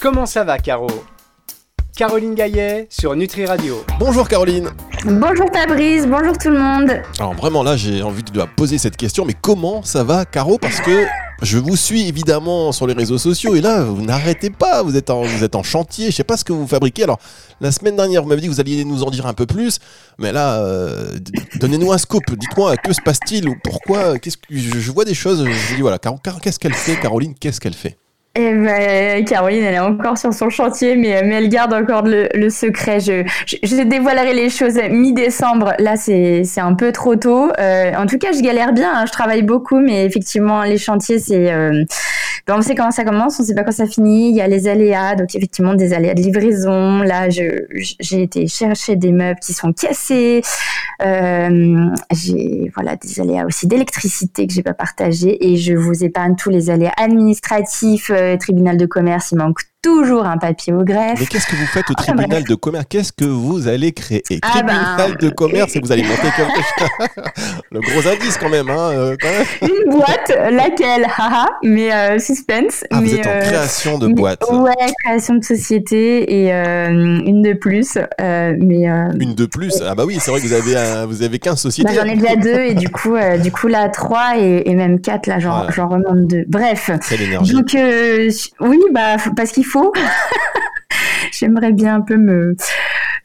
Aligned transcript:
Comment 0.00 0.26
ça 0.26 0.44
va, 0.44 0.58
Caro? 0.58 0.88
Caroline 1.96 2.34
Gaillet 2.34 2.88
sur 2.90 3.14
Nutri 3.14 3.46
Radio. 3.46 3.84
Bonjour 4.00 4.28
Caroline. 4.28 4.68
Bonjour 5.04 5.46
Fabrice, 5.52 6.06
bonjour 6.08 6.36
tout 6.36 6.50
le 6.50 6.58
monde. 6.58 6.90
Alors 7.20 7.34
vraiment 7.34 7.62
là 7.62 7.76
j'ai 7.76 8.02
envie 8.02 8.24
de 8.24 8.42
poser 8.56 8.78
cette 8.78 8.96
question, 8.96 9.24
mais 9.24 9.34
comment 9.40 9.84
ça 9.84 10.02
va 10.02 10.24
Caro? 10.24 10.58
Parce 10.58 10.80
que 10.80 11.06
je 11.40 11.56
vous 11.56 11.76
suis 11.76 12.08
évidemment 12.08 12.72
sur 12.72 12.88
les 12.88 12.94
réseaux 12.94 13.16
sociaux 13.16 13.54
et 13.54 13.60
là 13.60 13.84
vous 13.84 14.02
n'arrêtez 14.02 14.50
pas, 14.50 14.82
vous 14.82 14.96
êtes, 14.96 15.08
en, 15.08 15.22
vous 15.22 15.44
êtes 15.44 15.54
en 15.54 15.62
chantier, 15.62 16.10
je 16.10 16.16
sais 16.16 16.24
pas 16.24 16.36
ce 16.36 16.44
que 16.44 16.52
vous 16.52 16.66
fabriquez. 16.66 17.04
Alors 17.04 17.20
la 17.60 17.70
semaine 17.70 17.94
dernière 17.94 18.22
vous 18.22 18.28
m'avez 18.28 18.40
dit 18.40 18.48
que 18.48 18.52
vous 18.52 18.60
alliez 18.60 18.84
nous 18.84 19.04
en 19.04 19.10
dire 19.10 19.26
un 19.26 19.34
peu 19.34 19.46
plus, 19.46 19.78
mais 20.18 20.32
là 20.32 20.56
euh, 20.64 21.16
donnez-nous 21.60 21.92
un 21.92 21.98
scoop, 21.98 22.24
dites-moi 22.28 22.76
que 22.76 22.92
se 22.92 23.00
passe-t-il? 23.00 23.48
Ou 23.48 23.54
pourquoi, 23.62 24.18
qu'est-ce 24.18 24.36
que 24.36 24.42
je, 24.50 24.90
vois 24.90 25.04
des 25.04 25.14
choses, 25.14 25.44
je 25.44 25.48
me 25.48 25.76
dis 25.76 25.80
voilà, 25.80 25.98
qu'est-ce 25.98 26.58
qu'elle 26.58 26.74
fait 26.74 26.96
Caroline, 26.96 27.34
qu'est-ce 27.38 27.60
qu'elle 27.60 27.72
fait? 27.72 27.96
Eh 28.36 28.52
ben, 28.52 29.24
Caroline, 29.24 29.62
elle 29.62 29.74
est 29.74 29.78
encore 29.78 30.18
sur 30.18 30.34
son 30.34 30.50
chantier, 30.50 30.96
mais, 30.96 31.22
mais 31.24 31.36
elle 31.36 31.48
garde 31.48 31.72
encore 31.72 32.02
le, 32.02 32.28
le 32.34 32.50
secret. 32.50 32.98
Je, 32.98 33.22
je, 33.46 33.82
dévoilerai 33.82 34.34
les 34.34 34.50
choses 34.50 34.76
mi-décembre. 34.90 35.72
Là, 35.78 35.96
c'est 35.96 36.42
un 36.56 36.74
peu 36.74 36.90
trop 36.90 37.14
tôt. 37.14 37.52
Euh, 37.60 37.92
en 37.96 38.06
tout 38.06 38.18
cas, 38.18 38.32
je 38.32 38.40
galère 38.40 38.72
bien. 38.72 38.90
Hein. 38.92 39.04
Je 39.06 39.12
travaille 39.12 39.42
beaucoup, 39.42 39.78
mais 39.78 40.04
effectivement, 40.04 40.64
les 40.64 40.78
chantiers, 40.78 41.20
c'est... 41.20 41.52
Euh, 41.52 41.84
ben, 42.46 42.56
on 42.58 42.62
sait 42.62 42.74
comment 42.74 42.90
ça 42.90 43.04
commence, 43.04 43.40
on 43.40 43.42
sait 43.42 43.54
pas 43.54 43.64
quand 43.64 43.72
ça 43.72 43.86
finit. 43.86 44.28
Il 44.28 44.36
y 44.36 44.42
a 44.42 44.48
les 44.48 44.68
aléas, 44.68 45.14
donc 45.14 45.34
effectivement, 45.34 45.74
des 45.74 45.94
aléas 45.94 46.14
de 46.14 46.20
livraison. 46.20 46.98
Là, 47.02 47.30
j'ai 47.30 48.22
été 48.22 48.46
chercher 48.46 48.96
des 48.96 49.12
meubles 49.12 49.40
qui 49.40 49.54
sont 49.54 49.72
cassés. 49.72 50.42
Euh, 51.02 51.86
j'ai 52.12 52.70
voilà 52.74 52.96
des 52.96 53.20
aléas 53.20 53.46
aussi 53.46 53.66
d'électricité 53.66 54.46
que 54.46 54.52
j'ai 54.52 54.62
pas 54.62 54.74
partagé 54.74 55.52
et 55.52 55.56
je 55.56 55.74
vous 55.74 56.04
épargne 56.04 56.36
tous 56.36 56.50
les 56.50 56.70
aléas 56.70 56.92
administratifs, 56.96 58.10
euh, 58.10 58.36
tribunal 58.36 58.76
de 58.76 58.86
commerce, 58.86 59.32
il 59.32 59.38
manque 59.38 59.60
toujours 59.84 60.24
un 60.24 60.38
papier 60.38 60.72
au 60.72 60.82
greffe. 60.82 61.20
Mais 61.20 61.26
qu'est-ce 61.26 61.46
que 61.46 61.56
vous 61.56 61.66
faites 61.66 61.90
au 61.90 61.94
ah, 61.98 62.02
tribunal 62.02 62.42
de 62.42 62.54
commerce? 62.54 62.86
Qu'est-ce 62.88 63.12
que 63.12 63.26
vous 63.26 63.68
allez 63.68 63.92
créer? 63.92 64.22
Ah, 64.40 64.48
Tribunal 64.50 64.96
ben, 64.96 65.16
de 65.20 65.28
commerce 65.28 65.76
et 65.76 65.80
vous 65.80 65.92
allez 65.92 66.02
monter 66.02 66.28
quelque 66.34 66.54
chose. 66.78 67.24
Le 67.70 67.80
gros 67.80 68.08
indice 68.08 68.38
quand 68.38 68.48
même, 68.48 68.70
hein, 68.70 68.90
euh, 68.92 69.16
Une 69.60 69.90
boîte, 69.90 70.32
laquelle? 70.50 71.04
Haha, 71.04 71.48
mais 71.62 71.92
euh, 71.92 72.18
suspense. 72.18 72.84
Ah, 72.90 73.00
mais, 73.02 73.08
vous 73.08 73.14
êtes 73.16 73.26
en 73.26 73.40
création 73.40 73.98
de 73.98 74.08
boîte. 74.08 74.42
Ouais, 74.50 74.72
création 75.04 75.34
de 75.34 75.44
société 75.44 76.44
et 76.44 76.54
euh, 76.54 76.88
une 76.88 77.42
de 77.42 77.52
plus. 77.52 77.98
mais, 78.18 78.86
une 79.20 79.34
de 79.34 79.44
plus? 79.44 79.82
Ah 79.86 79.94
bah 79.94 80.04
oui, 80.06 80.16
c'est 80.18 80.30
vrai 80.30 80.40
que 80.40 80.46
vous 80.46 80.54
avez, 80.54 81.06
vous 81.06 81.22
avez 81.22 81.38
15 81.38 81.60
sociétés. 81.60 81.92
Bah, 81.92 82.00
j'en 82.02 82.10
ai 82.10 82.16
déjà 82.16 82.36
deux 82.36 82.60
et 82.60 82.74
du 82.74 82.88
coup, 82.88 83.16
du 83.42 83.52
coup 83.52 83.68
là, 83.68 83.90
trois 83.90 84.38
et, 84.38 84.74
même 84.74 85.00
quatre, 85.00 85.26
là, 85.26 85.38
j'en 85.40 85.88
remonte 85.88 86.26
deux. 86.26 86.44
Bref. 86.48 86.90
C'est 87.02 87.18
l'énergie. 87.18 87.52
Donc, 87.52 87.76
oui, 88.60 88.80
bah, 88.92 89.16
parce 89.36 89.52
qu'il 89.52 89.66
faut 89.66 89.73
J'aimerais 91.32 91.72
bien 91.72 91.96
un 91.96 92.00
peu 92.00 92.16
me. 92.16 92.56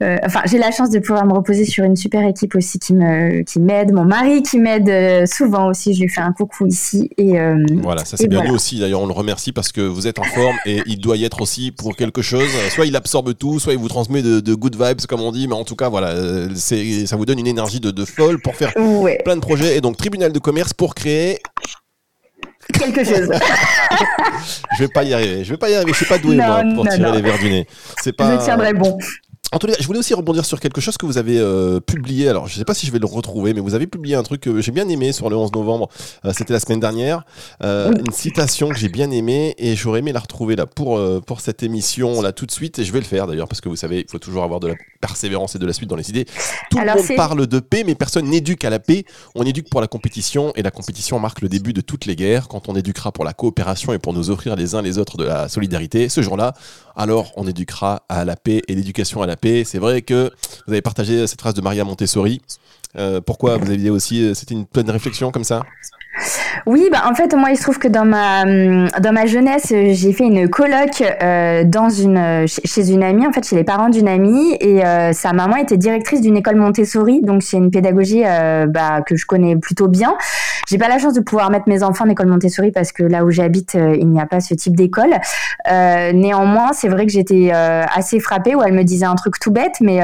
Euh, 0.01 0.17
enfin, 0.25 0.41
j'ai 0.45 0.57
la 0.57 0.71
chance 0.71 0.89
de 0.91 0.99
pouvoir 0.99 1.25
me 1.25 1.33
reposer 1.33 1.65
sur 1.65 1.83
une 1.83 1.97
super 1.97 2.25
équipe 2.25 2.55
aussi 2.55 2.79
qui 2.79 2.93
me 2.93 3.41
qui 3.43 3.59
m'aide, 3.59 3.91
mon 3.91 4.05
mari 4.05 4.41
qui 4.43 4.57
m'aide 4.57 4.87
euh, 4.87 5.25
souvent 5.25 5.67
aussi. 5.67 5.93
Je 5.93 6.01
lui 6.01 6.09
fais 6.09 6.21
un 6.21 6.31
coucou 6.31 6.67
ici 6.67 7.09
et 7.17 7.37
euh, 7.37 7.65
voilà, 7.83 8.05
ça 8.05 8.15
c'est 8.15 8.27
bien 8.27 8.41
lui 8.43 8.51
aussi. 8.51 8.79
D'ailleurs, 8.79 9.01
on 9.01 9.07
le 9.07 9.13
remercie 9.13 9.51
parce 9.51 9.73
que 9.73 9.81
vous 9.81 10.07
êtes 10.07 10.17
en 10.17 10.23
forme 10.23 10.55
et 10.65 10.81
il 10.85 11.01
doit 11.01 11.17
y 11.17 11.25
être 11.25 11.41
aussi 11.41 11.71
pour 11.71 11.97
quelque 11.97 12.21
chose. 12.21 12.49
Soit 12.69 12.85
il 12.85 12.95
absorbe 12.95 13.37
tout, 13.37 13.59
soit 13.59 13.73
il 13.73 13.79
vous 13.79 13.89
transmet 13.89 14.21
de, 14.21 14.53
good 14.53 14.81
vibes 14.81 15.01
comme 15.07 15.21
on 15.21 15.33
dit, 15.33 15.47
mais 15.47 15.55
en 15.55 15.65
tout 15.65 15.75
cas 15.75 15.89
voilà, 15.89 16.15
c'est 16.55 17.05
ça 17.05 17.17
vous 17.17 17.25
donne 17.25 17.39
une 17.39 17.47
énergie 17.47 17.81
de, 17.81 17.91
de 17.91 18.05
folle 18.05 18.39
pour 18.41 18.55
faire 18.55 18.73
plein 18.73 19.35
de 19.35 19.41
projets 19.41 19.75
et 19.75 19.81
donc 19.81 19.97
tribunal 19.97 20.31
de 20.31 20.39
commerce 20.39 20.73
pour 20.73 20.95
créer 20.95 21.39
quelque 22.77 23.03
chose. 23.03 23.29
je 24.77 24.83
vais 24.83 24.87
pas 24.87 25.03
y 25.03 25.13
arriver. 25.13 25.43
Je 25.43 25.51
vais 25.51 25.57
pas 25.57 25.69
y 25.69 25.75
arriver. 25.75 25.91
Je 25.91 25.97
suis 25.97 26.05
pas 26.05 26.17
doué 26.17 26.35
moi 26.35 26.63
pour 26.75 26.87
tirer 26.87 27.11
les 27.11 27.21
verres 27.21 27.39
du 27.39 27.49
nez. 27.49 27.67
C'est 28.01 28.13
pas. 28.13 28.39
Je 28.39 28.43
tiendrai 28.43 28.73
bon. 28.73 28.97
En 29.51 29.57
tout 29.57 29.65
cas, 29.65 29.73
je 29.79 29.87
voulais 29.87 29.97
aussi 29.97 30.13
rebondir 30.13 30.45
sur 30.45 30.59
quelque 30.59 30.79
chose 30.79 30.97
que 30.97 31.07
vous 31.07 31.17
avez 31.17 31.39
euh, 31.39 31.79
publié. 31.79 32.29
Alors, 32.29 32.47
je 32.47 32.53
ne 32.53 32.59
sais 32.59 32.65
pas 32.65 32.75
si 32.75 32.85
je 32.85 32.91
vais 32.91 32.99
le 32.99 33.07
retrouver, 33.07 33.55
mais 33.55 33.61
vous 33.61 33.73
avez 33.73 33.87
publié 33.87 34.15
un 34.15 34.21
truc 34.21 34.41
que 34.41 34.61
j'ai 34.61 34.71
bien 34.71 34.87
aimé 34.87 35.11
sur 35.11 35.27
le 35.27 35.35
11 35.35 35.51
novembre. 35.53 35.89
Euh, 36.23 36.33
c'était 36.35 36.53
la 36.53 36.59
semaine 36.59 36.79
dernière. 36.79 37.25
Euh, 37.63 37.91
une 37.91 38.11
citation 38.11 38.69
que 38.69 38.77
j'ai 38.77 38.89
bien 38.89 39.09
aimée 39.09 39.55
et 39.57 39.75
j'aurais 39.75 39.99
aimé 39.99 40.11
la 40.11 40.19
retrouver 40.19 40.55
là 40.55 40.67
pour, 40.67 41.01
pour 41.23 41.41
cette 41.41 41.63
émission 41.63 42.21
là 42.21 42.31
tout 42.31 42.45
de 42.45 42.51
suite. 42.51 42.77
Et 42.77 42.83
je 42.83 42.93
vais 42.93 42.99
le 42.99 43.05
faire 43.05 43.25
d'ailleurs 43.25 43.47
parce 43.47 43.59
que 43.59 43.69
vous 43.69 43.75
savez, 43.75 44.01
il 44.01 44.07
faut 44.07 44.19
toujours 44.19 44.43
avoir 44.43 44.59
de 44.59 44.67
la 44.67 44.75
persévérance 45.01 45.55
et 45.55 45.59
de 45.59 45.65
la 45.65 45.73
suite 45.73 45.89
dans 45.89 45.95
les 45.95 46.09
idées. 46.11 46.25
Tout 46.69 46.77
le 46.77 46.85
monde 46.85 47.15
parle 47.15 47.47
de 47.47 47.59
paix, 47.59 47.83
mais 47.83 47.95
personne 47.95 48.25
n'éduque 48.25 48.63
à 48.65 48.69
la 48.69 48.79
paix. 48.79 49.03
On 49.33 49.43
éduque 49.43 49.69
pour 49.69 49.81
la 49.81 49.87
compétition 49.87 50.53
et 50.55 50.61
la 50.61 50.71
compétition 50.71 51.19
marque 51.19 51.41
le 51.41 51.49
début 51.49 51.73
de 51.73 51.81
toutes 51.81 52.05
les 52.05 52.15
guerres. 52.15 52.49
Quand 52.49 52.69
on 52.69 52.75
éduquera 52.75 53.11
pour 53.11 53.25
la 53.25 53.33
coopération 53.33 53.93
et 53.93 53.97
pour 53.97 54.13
nous 54.13 54.29
offrir 54.29 54.55
les 54.55 54.75
uns 54.75 54.83
les 54.83 54.99
autres 54.99 55.17
de 55.17 55.23
la 55.23 55.49
solidarité, 55.49 56.07
ce 56.07 56.21
jour-là, 56.21 56.53
alors 56.95 57.31
on 57.37 57.47
éduquera 57.47 58.03
à 58.09 58.25
la 58.25 58.35
paix 58.35 58.61
et 58.67 58.75
l'éducation 58.75 59.21
à 59.21 59.25
la 59.25 59.37
paix. 59.37 59.38
C'est 59.41 59.77
vrai 59.77 60.01
que 60.01 60.31
vous 60.67 60.73
avez 60.73 60.81
partagé 60.81 61.25
cette 61.27 61.39
phrase 61.39 61.53
de 61.53 61.61
Maria 61.61 61.83
Montessori. 61.83 62.41
Euh, 62.97 63.21
pourquoi 63.21 63.57
vous 63.57 63.69
aviez 63.69 63.89
aussi, 63.89 64.23
euh, 64.23 64.33
c'était 64.33 64.55
une 64.55 64.65
pleine 64.65 64.89
réflexion 64.89 65.31
comme 65.31 65.43
ça? 65.43 65.63
Oui, 66.65 66.89
bah 66.91 67.03
en 67.09 67.15
fait 67.15 67.33
moi 67.33 67.51
il 67.51 67.57
se 67.57 67.63
trouve 67.63 67.79
que 67.79 67.87
dans 67.87 68.05
ma 68.05 68.43
dans 68.45 69.11
ma 69.11 69.25
jeunesse 69.25 69.67
j'ai 69.69 70.13
fait 70.13 70.25
une 70.25 70.49
coloc 70.49 71.01
euh, 71.01 71.63
dans 71.63 71.89
une 71.89 72.45
chez 72.47 72.91
une 72.91 73.03
amie 73.03 73.25
en 73.25 73.31
fait 73.31 73.47
chez 73.47 73.55
les 73.55 73.63
parents 73.63 73.89
d'une 73.89 74.07
amie 74.07 74.55
et 74.59 74.85
euh, 74.85 75.13
sa 75.13 75.33
maman 75.33 75.57
était 75.57 75.77
directrice 75.77 76.21
d'une 76.21 76.37
école 76.37 76.55
Montessori 76.55 77.21
donc 77.21 77.43
c'est 77.43 77.57
une 77.57 77.71
pédagogie 77.71 78.23
euh, 78.25 78.67
bah, 78.67 79.01
que 79.01 79.15
je 79.15 79.25
connais 79.25 79.55
plutôt 79.55 79.87
bien. 79.87 80.15
J'ai 80.67 80.77
pas 80.77 80.87
la 80.87 80.99
chance 80.99 81.13
de 81.13 81.21
pouvoir 81.21 81.49
mettre 81.49 81.67
mes 81.67 81.83
enfants 81.83 82.05
en 82.05 82.09
école 82.09 82.27
Montessori 82.27 82.71
parce 82.71 82.91
que 82.91 83.03
là 83.03 83.25
où 83.25 83.31
j'habite 83.31 83.73
il 83.75 84.07
n'y 84.07 84.21
a 84.21 84.25
pas 84.25 84.39
ce 84.39 84.53
type 84.53 84.75
d'école. 84.75 85.15
néanmoins 85.67 86.73
c'est 86.73 86.89
vrai 86.89 87.05
que 87.05 87.11
j'étais 87.11 87.51
assez 87.51 88.19
frappée 88.19 88.55
où 88.55 88.61
elle 88.61 88.73
me 88.73 88.83
disait 88.83 89.05
un 89.05 89.15
truc 89.15 89.39
tout 89.39 89.51
bête 89.51 89.75
mais 89.81 89.99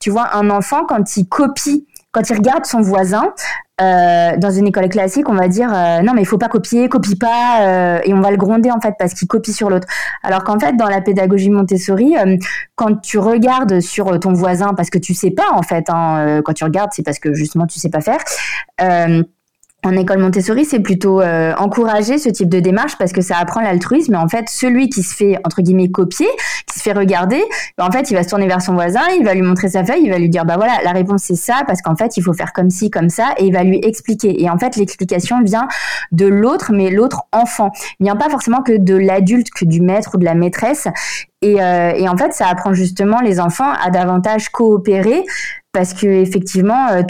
tu 0.00 0.10
vois 0.10 0.34
un 0.34 0.48
enfant 0.50 0.84
quand 0.86 1.16
il 1.16 1.28
copie 1.28 1.86
quand 2.16 2.30
il 2.30 2.36
regarde 2.36 2.64
son 2.64 2.80
voisin, 2.80 3.34
euh, 3.80 4.36
dans 4.38 4.50
une 4.50 4.66
école 4.66 4.88
classique, 4.88 5.28
on 5.28 5.34
va 5.34 5.48
dire 5.48 5.70
euh, 5.70 6.00
non 6.00 6.14
mais 6.14 6.22
il 6.22 6.26
faut 6.26 6.38
pas 6.38 6.48
copier, 6.48 6.88
copie 6.88 7.16
pas, 7.16 7.60
euh, 7.60 8.00
et 8.04 8.14
on 8.14 8.20
va 8.20 8.30
le 8.30 8.38
gronder 8.38 8.70
en 8.70 8.80
fait 8.80 8.94
parce 8.98 9.12
qu'il 9.12 9.28
copie 9.28 9.52
sur 9.52 9.68
l'autre. 9.68 9.86
Alors 10.22 10.44
qu'en 10.44 10.58
fait 10.58 10.76
dans 10.76 10.88
la 10.88 11.02
pédagogie 11.02 11.50
Montessori, 11.50 12.14
quand 12.74 13.00
tu 13.02 13.18
regardes 13.18 13.80
sur 13.80 14.18
ton 14.18 14.32
voisin 14.32 14.72
parce 14.74 14.88
que 14.88 14.98
tu 14.98 15.12
sais 15.12 15.30
pas 15.30 15.52
en 15.52 15.62
fait, 15.62 15.90
hein, 15.90 16.40
quand 16.44 16.54
tu 16.54 16.64
regardes 16.64 16.90
c'est 16.92 17.02
parce 17.02 17.18
que 17.18 17.34
justement 17.34 17.66
tu 17.66 17.78
sais 17.78 17.90
pas 17.90 18.00
faire 18.00 18.20
en 19.86 19.92
école 19.92 20.18
Montessori, 20.18 20.64
c'est 20.64 20.80
plutôt 20.80 21.20
euh, 21.20 21.54
encourager 21.56 22.18
ce 22.18 22.28
type 22.28 22.48
de 22.48 22.58
démarche 22.58 22.98
parce 22.98 23.12
que 23.12 23.20
ça 23.20 23.36
apprend 23.38 23.60
l'altruisme. 23.60 24.16
En 24.16 24.28
fait, 24.28 24.48
celui 24.48 24.88
qui 24.88 25.02
se 25.02 25.14
fait 25.14 25.38
entre 25.44 25.62
guillemets 25.62 25.90
copier, 25.90 26.26
qui 26.66 26.78
se 26.78 26.82
fait 26.82 26.92
regarder, 26.92 27.42
ben, 27.78 27.86
en 27.86 27.92
fait, 27.92 28.10
il 28.10 28.14
va 28.14 28.24
se 28.24 28.28
tourner 28.28 28.48
vers 28.48 28.60
son 28.60 28.74
voisin, 28.74 29.02
il 29.18 29.24
va 29.24 29.34
lui 29.34 29.42
montrer 29.42 29.68
sa 29.68 29.84
feuille, 29.84 30.02
il 30.02 30.10
va 30.10 30.18
lui 30.18 30.28
dire 30.28 30.44
bah 30.44 30.56
voilà, 30.56 30.72
la 30.84 30.90
réponse 30.90 31.22
c'est 31.22 31.36
ça 31.36 31.62
parce 31.66 31.82
qu'en 31.82 31.94
fait, 31.94 32.16
il 32.16 32.22
faut 32.22 32.32
faire 32.32 32.52
comme 32.52 32.70
ci, 32.70 32.90
comme 32.90 33.08
ça, 33.08 33.34
et 33.38 33.44
il 33.44 33.52
va 33.52 33.62
lui 33.62 33.80
expliquer. 33.82 34.42
Et 34.42 34.50
en 34.50 34.58
fait, 34.58 34.76
l'explication 34.76 35.42
vient 35.42 35.68
de 36.10 36.26
l'autre, 36.26 36.72
mais 36.72 36.90
l'autre 36.90 37.22
enfant. 37.32 37.70
Il 38.00 38.04
vient 38.04 38.16
pas 38.16 38.28
forcément 38.28 38.62
que 38.62 38.76
de 38.76 38.96
l'adulte, 38.96 39.50
que 39.50 39.64
du 39.64 39.80
maître 39.80 40.10
ou 40.14 40.18
de 40.18 40.24
la 40.24 40.34
maîtresse. 40.34 40.88
Et, 41.42 41.62
euh, 41.62 41.92
et, 41.94 42.08
en 42.08 42.16
fait, 42.16 42.32
ça 42.32 42.48
apprend 42.48 42.72
justement 42.72 43.20
les 43.20 43.40
enfants 43.40 43.70
à 43.84 43.90
davantage 43.90 44.48
coopérer 44.48 45.22
parce 45.76 45.92
que 45.92 46.06
effectivement, 46.06 46.88
euh, 46.88 47.02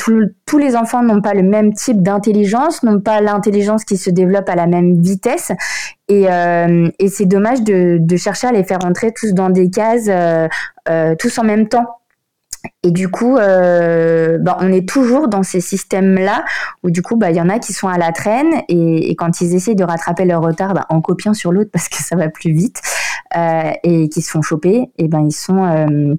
tous 0.44 0.58
les 0.58 0.74
enfants 0.74 1.00
n'ont 1.00 1.20
pas 1.20 1.34
le 1.34 1.44
même 1.44 1.72
type 1.72 2.02
d'intelligence, 2.02 2.82
n'ont 2.82 3.00
pas 3.00 3.20
l'intelligence 3.20 3.84
qui 3.84 3.96
se 3.96 4.10
développe 4.10 4.48
à 4.48 4.56
la 4.56 4.66
même 4.66 5.00
vitesse, 5.00 5.52
et, 6.08 6.28
euh, 6.28 6.88
c'est 7.06 7.26
dommage 7.26 7.62
de, 7.62 8.16
chercher 8.16 8.48
à 8.48 8.52
les 8.52 8.64
faire 8.64 8.84
entrer 8.84 9.12
tous 9.12 9.34
dans 9.34 9.50
des 9.50 9.70
cases, 9.70 10.08
euh, 10.08 11.14
tous 11.16 11.38
en 11.38 11.44
même 11.44 11.68
temps. 11.68 11.86
Et 12.82 12.90
du 12.90 13.08
coup, 13.08 13.36
bah, 13.36 14.58
on 14.60 14.72
est 14.72 14.88
toujours 14.88 15.28
dans 15.28 15.44
ces 15.44 15.60
systèmes-là 15.60 16.44
où 16.82 16.90
du 16.90 17.02
coup, 17.02 17.14
bah, 17.14 17.30
il 17.30 17.36
y 17.36 17.40
en 17.40 17.48
a 17.48 17.60
qui 17.60 17.72
sont 17.72 17.86
à 17.86 17.98
la 17.98 18.10
traîne 18.10 18.62
et, 18.68 19.14
quand 19.14 19.40
ils 19.40 19.54
essayent 19.54 19.76
de 19.76 19.84
rattraper 19.84 20.24
leur 20.24 20.42
retard 20.42 20.74
bah, 20.74 20.86
en 20.88 21.00
copiant 21.00 21.34
sur 21.34 21.52
l'autre 21.52 21.70
parce 21.72 21.88
que 21.88 21.98
ça 21.98 22.16
va 22.16 22.28
plus 22.28 22.50
vite 22.52 22.82
et 23.84 24.08
qui 24.08 24.22
se 24.22 24.30
font 24.30 24.42
choper, 24.42 24.90
et 24.98 25.06
ben 25.06 25.20
ils 25.20 25.32
sont 25.32 26.16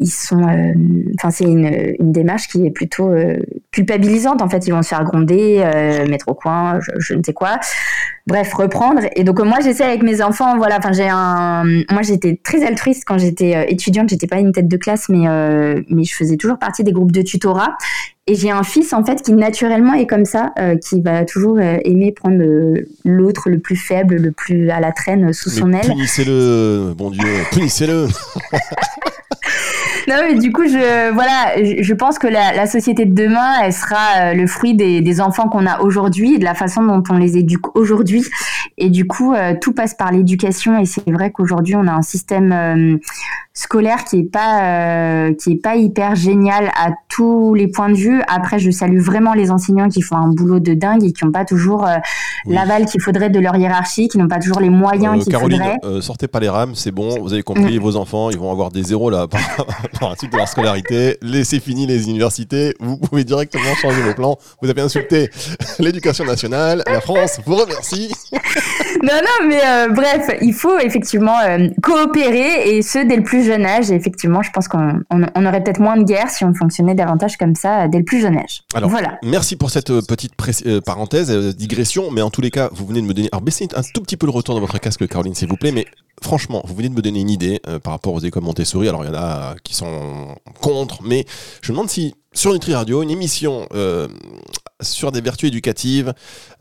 ils 0.00 0.10
sont, 0.10 0.42
euh, 0.42 0.72
enfin 1.18 1.30
c'est 1.30 1.44
une, 1.44 1.94
démarche 2.00 2.48
qui 2.48 2.66
est 2.66 2.70
plutôt 2.70 3.10
euh, 3.10 3.36
culpabilisante 3.72 4.42
en 4.42 4.48
fait. 4.48 4.66
Ils 4.66 4.72
vont 4.72 4.82
se 4.82 4.88
faire 4.88 5.04
gronder, 5.04 5.58
mettre 6.08 6.28
au 6.28 6.34
coin, 6.34 6.78
je, 6.98 7.14
ne 7.14 7.22
sais 7.22 7.32
quoi. 7.32 7.58
Bref, 8.26 8.52
reprendre. 8.52 9.02
Et 9.16 9.24
donc 9.24 9.40
moi 9.40 9.58
j'essaie 9.62 9.84
avec 9.84 10.02
mes 10.02 10.22
enfants, 10.22 10.56
voilà. 10.56 10.78
Enfin 10.78 10.92
j'ai 10.92 11.08
un, 11.08 11.64
moi 11.90 12.02
j'étais 12.02 12.38
très 12.42 12.64
altruiste 12.64 13.04
quand 13.06 13.18
j'étais 13.18 13.72
étudiante. 13.72 14.08
J'étais 14.10 14.26
pas 14.26 14.38
une 14.38 14.52
tête 14.52 14.68
de 14.68 14.76
classe, 14.76 15.08
mais 15.08 15.26
mais 15.88 16.04
je 16.04 16.14
faisais 16.14 16.36
toujours 16.36 16.58
partie 16.58 16.84
des 16.84 16.92
groupes 16.92 17.12
de 17.12 17.22
tutorat. 17.22 17.76
Et 18.30 18.34
j'ai 18.34 18.50
un 18.50 18.62
fils 18.62 18.92
en 18.92 19.02
fait 19.04 19.22
qui 19.22 19.32
naturellement 19.32 19.94
est 19.94 20.06
comme 20.06 20.26
ça, 20.26 20.52
qui 20.84 21.00
va 21.00 21.24
toujours 21.24 21.58
aimer 21.58 22.12
prendre 22.12 22.42
l'autre 23.04 23.48
le 23.48 23.58
plus 23.58 23.76
faible, 23.76 24.16
le 24.16 24.32
plus 24.32 24.68
à 24.68 24.80
la 24.80 24.92
traîne 24.92 25.32
sous 25.32 25.48
son 25.48 25.72
aile. 25.72 25.86
Punissez-le, 25.86 26.92
bon 26.94 27.10
Dieu, 27.10 27.26
punissez-le. 27.50 28.06
non, 30.08 30.14
mais 30.22 30.38
du 30.38 30.52
coup, 30.52 30.66
je, 30.66 31.12
voilà, 31.12 31.82
je 31.82 31.94
pense 31.94 32.18
que 32.18 32.26
la, 32.26 32.66
société 32.66 33.04
de 33.04 33.14
demain, 33.14 33.60
elle 33.62 33.74
sera 33.74 33.96
euh, 34.20 34.34
le 34.34 34.46
fruit 34.46 34.74
des, 34.74 35.20
enfants 35.20 35.48
qu'on 35.48 35.66
a 35.66 35.80
aujourd'hui 35.80 36.34
et 36.34 36.38
de 36.38 36.44
la 36.44 36.54
façon 36.54 36.82
dont 36.82 37.02
on 37.10 37.18
les 37.18 37.36
éduque 37.36 37.76
aujourd'hui. 37.76 38.24
Et 38.78 38.88
du 38.88 39.06
coup, 39.06 39.34
euh, 39.34 39.54
tout 39.60 39.72
passe 39.72 39.94
par 39.94 40.12
l'éducation. 40.12 40.78
Et 40.78 40.86
c'est 40.86 41.10
vrai 41.10 41.30
qu'aujourd'hui, 41.30 41.76
on 41.76 41.86
a 41.86 41.92
un 41.92 42.02
système 42.02 42.52
euh, 42.52 42.96
scolaire 43.52 44.04
qui 44.04 44.20
est 44.20 44.30
pas 44.30 45.32
qui 45.32 45.52
est 45.52 45.60
pas 45.60 45.74
hyper 45.74 46.14
génial 46.14 46.70
à 46.76 46.90
tous 47.08 47.54
les 47.54 47.66
points 47.66 47.88
de 47.88 47.96
vue. 47.96 48.22
Après, 48.28 48.58
je 48.58 48.70
salue 48.70 49.00
vraiment 49.00 49.34
les 49.34 49.50
enseignants 49.50 49.88
qui 49.88 50.00
font 50.00 50.16
un 50.16 50.28
boulot 50.28 50.60
de 50.60 50.74
dingue 50.74 51.04
et 51.04 51.12
qui 51.12 51.24
n'ont 51.24 51.32
pas 51.32 51.44
toujours 51.44 51.84
l'aval 52.46 52.86
qu'il 52.86 53.00
faudrait 53.00 53.30
de 53.30 53.40
leur 53.40 53.56
hiérarchie, 53.56 54.06
qui 54.06 54.16
n'ont 54.18 54.28
pas 54.28 54.38
toujours 54.38 54.60
les 54.60 54.70
moyens 54.70 55.24
qu'il 55.24 55.34
faudrait. 55.34 55.76
Caroline, 55.82 56.02
sortez 56.02 56.28
pas 56.28 56.38
les 56.38 56.48
rames, 56.48 56.76
c'est 56.76 56.92
bon. 56.92 57.20
Vous 57.20 57.32
avez 57.32 57.42
compris, 57.42 57.78
vos 57.78 57.96
enfants, 57.96 58.30
ils 58.30 58.38
vont 58.38 58.52
avoir 58.52 58.70
des 58.70 58.84
zéros 58.84 59.10
là 59.10 59.26
suite 60.18 60.32
de 60.32 60.36
leur 60.36 60.48
scolarité. 60.48 61.18
Laissez 61.22 61.60
fini 61.60 61.86
les 61.86 62.08
universités. 62.08 62.74
Vous 62.80 62.96
pouvez 62.96 63.24
directement 63.24 63.74
changer 63.74 64.02
vos 64.02 64.14
plans. 64.14 64.38
Vous 64.62 64.68
avez 64.68 64.80
insulté 64.80 65.30
l'éducation 65.78 66.24
nationale. 66.24 66.82
La 66.86 67.00
France 67.00 67.40
vous 67.44 67.56
remercie. 67.56 68.12
non, 69.02 69.14
non, 69.14 69.48
mais 69.48 69.60
euh, 69.64 69.88
bref, 69.88 70.30
il 70.42 70.52
faut 70.52 70.78
effectivement 70.78 71.38
euh, 71.40 71.68
coopérer 71.82 72.76
et 72.76 72.82
ce 72.82 73.06
dès 73.06 73.16
le 73.16 73.22
plus 73.22 73.44
jeune 73.44 73.64
âge. 73.64 73.90
Et 73.90 73.94
effectivement, 73.94 74.42
je 74.42 74.50
pense 74.50 74.68
qu'on 74.68 75.00
aurait 75.10 75.62
peut-être 75.62 75.80
moins 75.80 75.96
de 75.96 76.04
guerre 76.04 76.30
si 76.30 76.44
on 76.44 76.54
fonctionnait 76.54 76.94
davantage 76.94 77.36
comme 77.36 77.54
ça 77.54 77.84
euh, 77.84 77.88
dès 77.88 77.98
le 77.98 78.04
plus 78.04 78.20
jeune 78.20 78.36
âge. 78.36 78.62
Alors, 78.74 78.90
voilà. 78.90 79.18
Merci 79.22 79.56
pour 79.56 79.70
cette 79.70 79.92
petite 80.06 80.34
parenthèse, 80.84 81.30
digression. 81.56 82.10
Mais 82.10 82.22
en 82.22 82.30
tous 82.30 82.40
les 82.40 82.50
cas, 82.50 82.70
vous 82.72 82.86
venez 82.86 83.00
de 83.00 83.06
me 83.06 83.14
donner. 83.14 83.28
Alors, 83.32 83.42
baissez 83.42 83.68
un 83.74 83.82
tout 83.82 84.00
petit 84.02 84.16
peu 84.16 84.26
le 84.26 84.32
retour 84.32 84.54
de 84.54 84.60
votre 84.60 84.78
casque, 84.78 85.06
Caroline, 85.06 85.34
s'il 85.34 85.48
vous 85.48 85.56
plaît. 85.56 85.72
Mais 85.72 85.86
franchement, 86.22 86.62
vous 86.66 86.74
venez 86.74 86.88
de 86.88 86.94
me 86.94 87.02
donner 87.02 87.20
une 87.20 87.30
idée 87.30 87.60
par 87.82 87.92
rapport 87.92 88.14
aux 88.14 88.20
écoles 88.20 88.42
Montessori. 88.42 88.88
Alors, 88.88 89.04
il 89.04 89.08
y 89.08 89.10
en 89.10 89.14
a 89.14 89.54
qui 89.62 89.74
sont 89.74 90.36
contre, 90.60 91.02
mais 91.02 91.24
je 91.62 91.72
me 91.72 91.76
demande 91.76 91.90
si 91.90 92.14
sur 92.38 92.52
Nutri 92.52 92.74
Radio, 92.74 93.02
une 93.02 93.10
émission 93.10 93.66
euh, 93.74 94.06
sur 94.80 95.10
des 95.10 95.20
vertus 95.20 95.48
éducatives, 95.48 96.12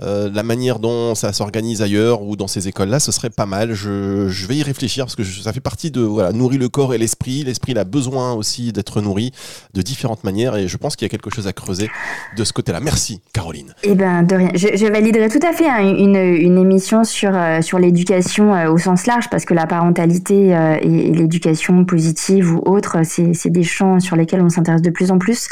euh, 0.02 0.30
la 0.34 0.44
manière 0.44 0.80
dont 0.80 1.14
ça 1.14 1.34
s'organise 1.34 1.82
ailleurs 1.82 2.24
ou 2.24 2.36
dans 2.36 2.48
ces 2.48 2.68
écoles-là, 2.68 3.00
ce 3.00 3.12
serait 3.12 3.30
pas 3.30 3.46
mal. 3.46 3.74
Je, 3.74 4.48
vais 4.48 4.56
y 4.56 4.64
réfléchir 4.64 5.06
parce 5.06 5.16
que 5.16 5.24
ça 5.24 5.54
fait 5.54 5.60
partie 5.60 5.92
de 5.92 6.02
voilà, 6.02 6.32
nourrir 6.32 6.60
le 6.60 6.70
corps 6.70 6.94
et 6.94 6.98
l'esprit. 6.98 7.44
L'esprit 7.44 7.78
a 7.78 7.84
besoin 7.84 8.34
aussi 8.34 8.72
d'être 8.72 9.02
nourri 9.02 9.32
de 9.74 9.82
différentes 9.82 10.24
manières 10.24 10.56
et 10.56 10.68
je 10.68 10.78
pense 10.78 10.96
qu'il 10.96 11.06
y 11.06 11.10
a 11.10 11.10
quelque 11.10 11.30
chose 11.30 11.48
à 11.48 11.54
creuser 11.54 11.90
de 12.36 12.44
ce 12.44 12.54
côté-là. 12.54 12.80
Merci, 12.80 13.22
Caroline. 13.34 13.74
Eh 13.84 13.94
ben, 13.94 14.24
de 14.24 14.36
rien. 14.36 14.50
Je, 14.56 14.92
validerai 14.92 15.30
tout 15.30 15.46
à 15.46 15.54
fait 15.54 15.68
hein, 15.68 15.80
une, 15.82 16.58
émission 16.58 17.04
sur, 17.04 17.36
euh, 17.36 17.62
sur 17.62 17.78
l'éducation 17.78 18.54
au 18.68 18.78
sens 18.78 19.06
large 19.06 19.30
parce 19.30 19.46
que 19.46 19.54
la 19.54 19.68
parentalité 19.68 20.58
et, 20.82 21.08
et 21.08 21.12
l'éducation 21.12 21.86
positive 21.86 22.56
ou 22.56 22.62
autre, 22.66 22.98
c'est 23.04 23.50
des 23.50 23.64
champs 23.64 24.00
sur 24.00 24.16
lesquels 24.16 24.42
on 24.42 24.50
s'intéresse 24.50 24.82
de 24.82 24.90
plus 24.90 25.12
en 25.12 25.20
plus. 25.20 25.48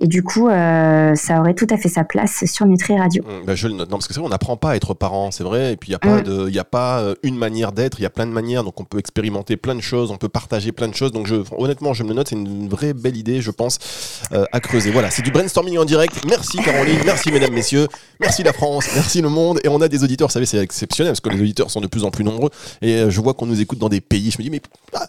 Et 0.00 0.06
du 0.06 0.22
coup, 0.22 0.48
euh, 0.48 1.14
ça 1.16 1.40
aurait 1.40 1.54
tout 1.54 1.66
à 1.70 1.76
fait 1.76 1.88
sa 1.88 2.04
place 2.08 2.44
sur 2.46 2.66
Nutri 2.66 2.98
Radio. 2.98 3.22
Mmh, 3.22 3.46
bah, 3.46 3.54
je 3.54 3.68
le 3.68 3.74
note. 3.74 3.90
Non, 3.90 3.98
parce 3.98 4.08
que 4.08 4.14
c'est 4.14 4.20
vrai, 4.20 4.26
on 4.26 4.30
n'apprend 4.30 4.56
pas 4.56 4.70
à 4.70 4.76
être 4.76 4.94
parent, 4.94 5.30
c'est 5.30 5.44
vrai. 5.44 5.72
Et 5.72 5.76
puis, 5.76 5.90
il 5.90 5.92
n'y 5.92 5.96
a, 5.96 5.98
pas 5.98 6.20
mmh. 6.20 6.50
de, 6.50 6.58
a 6.58 6.64
pas 6.64 7.00
euh, 7.00 7.14
une 7.22 7.36
manière 7.36 7.72
d'être, 7.72 8.00
il 8.00 8.02
y 8.02 8.06
a 8.06 8.10
plein 8.10 8.26
de 8.26 8.32
manières. 8.32 8.64
Donc, 8.64 8.80
on 8.80 8.84
peut 8.84 8.98
expérimenter 8.98 9.56
plein 9.56 9.74
de 9.74 9.80
choses, 9.80 10.10
on 10.10 10.16
peut 10.16 10.28
partager 10.28 10.72
plein 10.72 10.88
de 10.88 10.94
choses. 10.94 11.12
Donc, 11.12 11.26
je, 11.26 11.36
honnêtement, 11.56 11.94
je 11.94 12.02
me 12.02 12.08
le 12.08 12.14
note, 12.14 12.28
c'est 12.28 12.36
une 12.36 12.68
vraie 12.68 12.94
belle 12.94 13.16
idée, 13.16 13.40
je 13.40 13.50
pense, 13.50 13.78
euh, 14.32 14.44
à 14.52 14.60
creuser. 14.60 14.90
Voilà, 14.90 15.10
c'est 15.10 15.22
du 15.22 15.30
brainstorming 15.30 15.78
en 15.78 15.84
direct. 15.84 16.24
Merci, 16.26 16.58
Caroline. 16.58 16.98
Merci, 17.04 17.30
mesdames, 17.30 17.52
messieurs. 17.52 17.86
Merci, 18.20 18.42
la 18.42 18.52
France. 18.52 18.86
Merci, 18.94 19.22
le 19.22 19.28
monde. 19.28 19.60
Et 19.62 19.68
on 19.68 19.80
a 19.80 19.88
des 19.88 20.02
auditeurs, 20.02 20.28
vous 20.28 20.32
savez, 20.32 20.46
c'est 20.46 20.58
exceptionnel 20.58 21.12
parce 21.12 21.20
que 21.20 21.28
les 21.28 21.40
auditeurs 21.40 21.70
sont 21.70 21.80
de 21.80 21.86
plus 21.86 22.04
en 22.04 22.10
plus 22.10 22.24
nombreux. 22.24 22.50
Et 22.82 23.04
je 23.08 23.20
vois 23.20 23.34
qu'on 23.34 23.46
nous 23.46 23.60
écoute 23.60 23.78
dans 23.78 23.88
des 23.88 24.00
pays. 24.00 24.30
Je 24.30 24.38
me 24.38 24.42
dis, 24.42 24.50
mais 24.50 24.60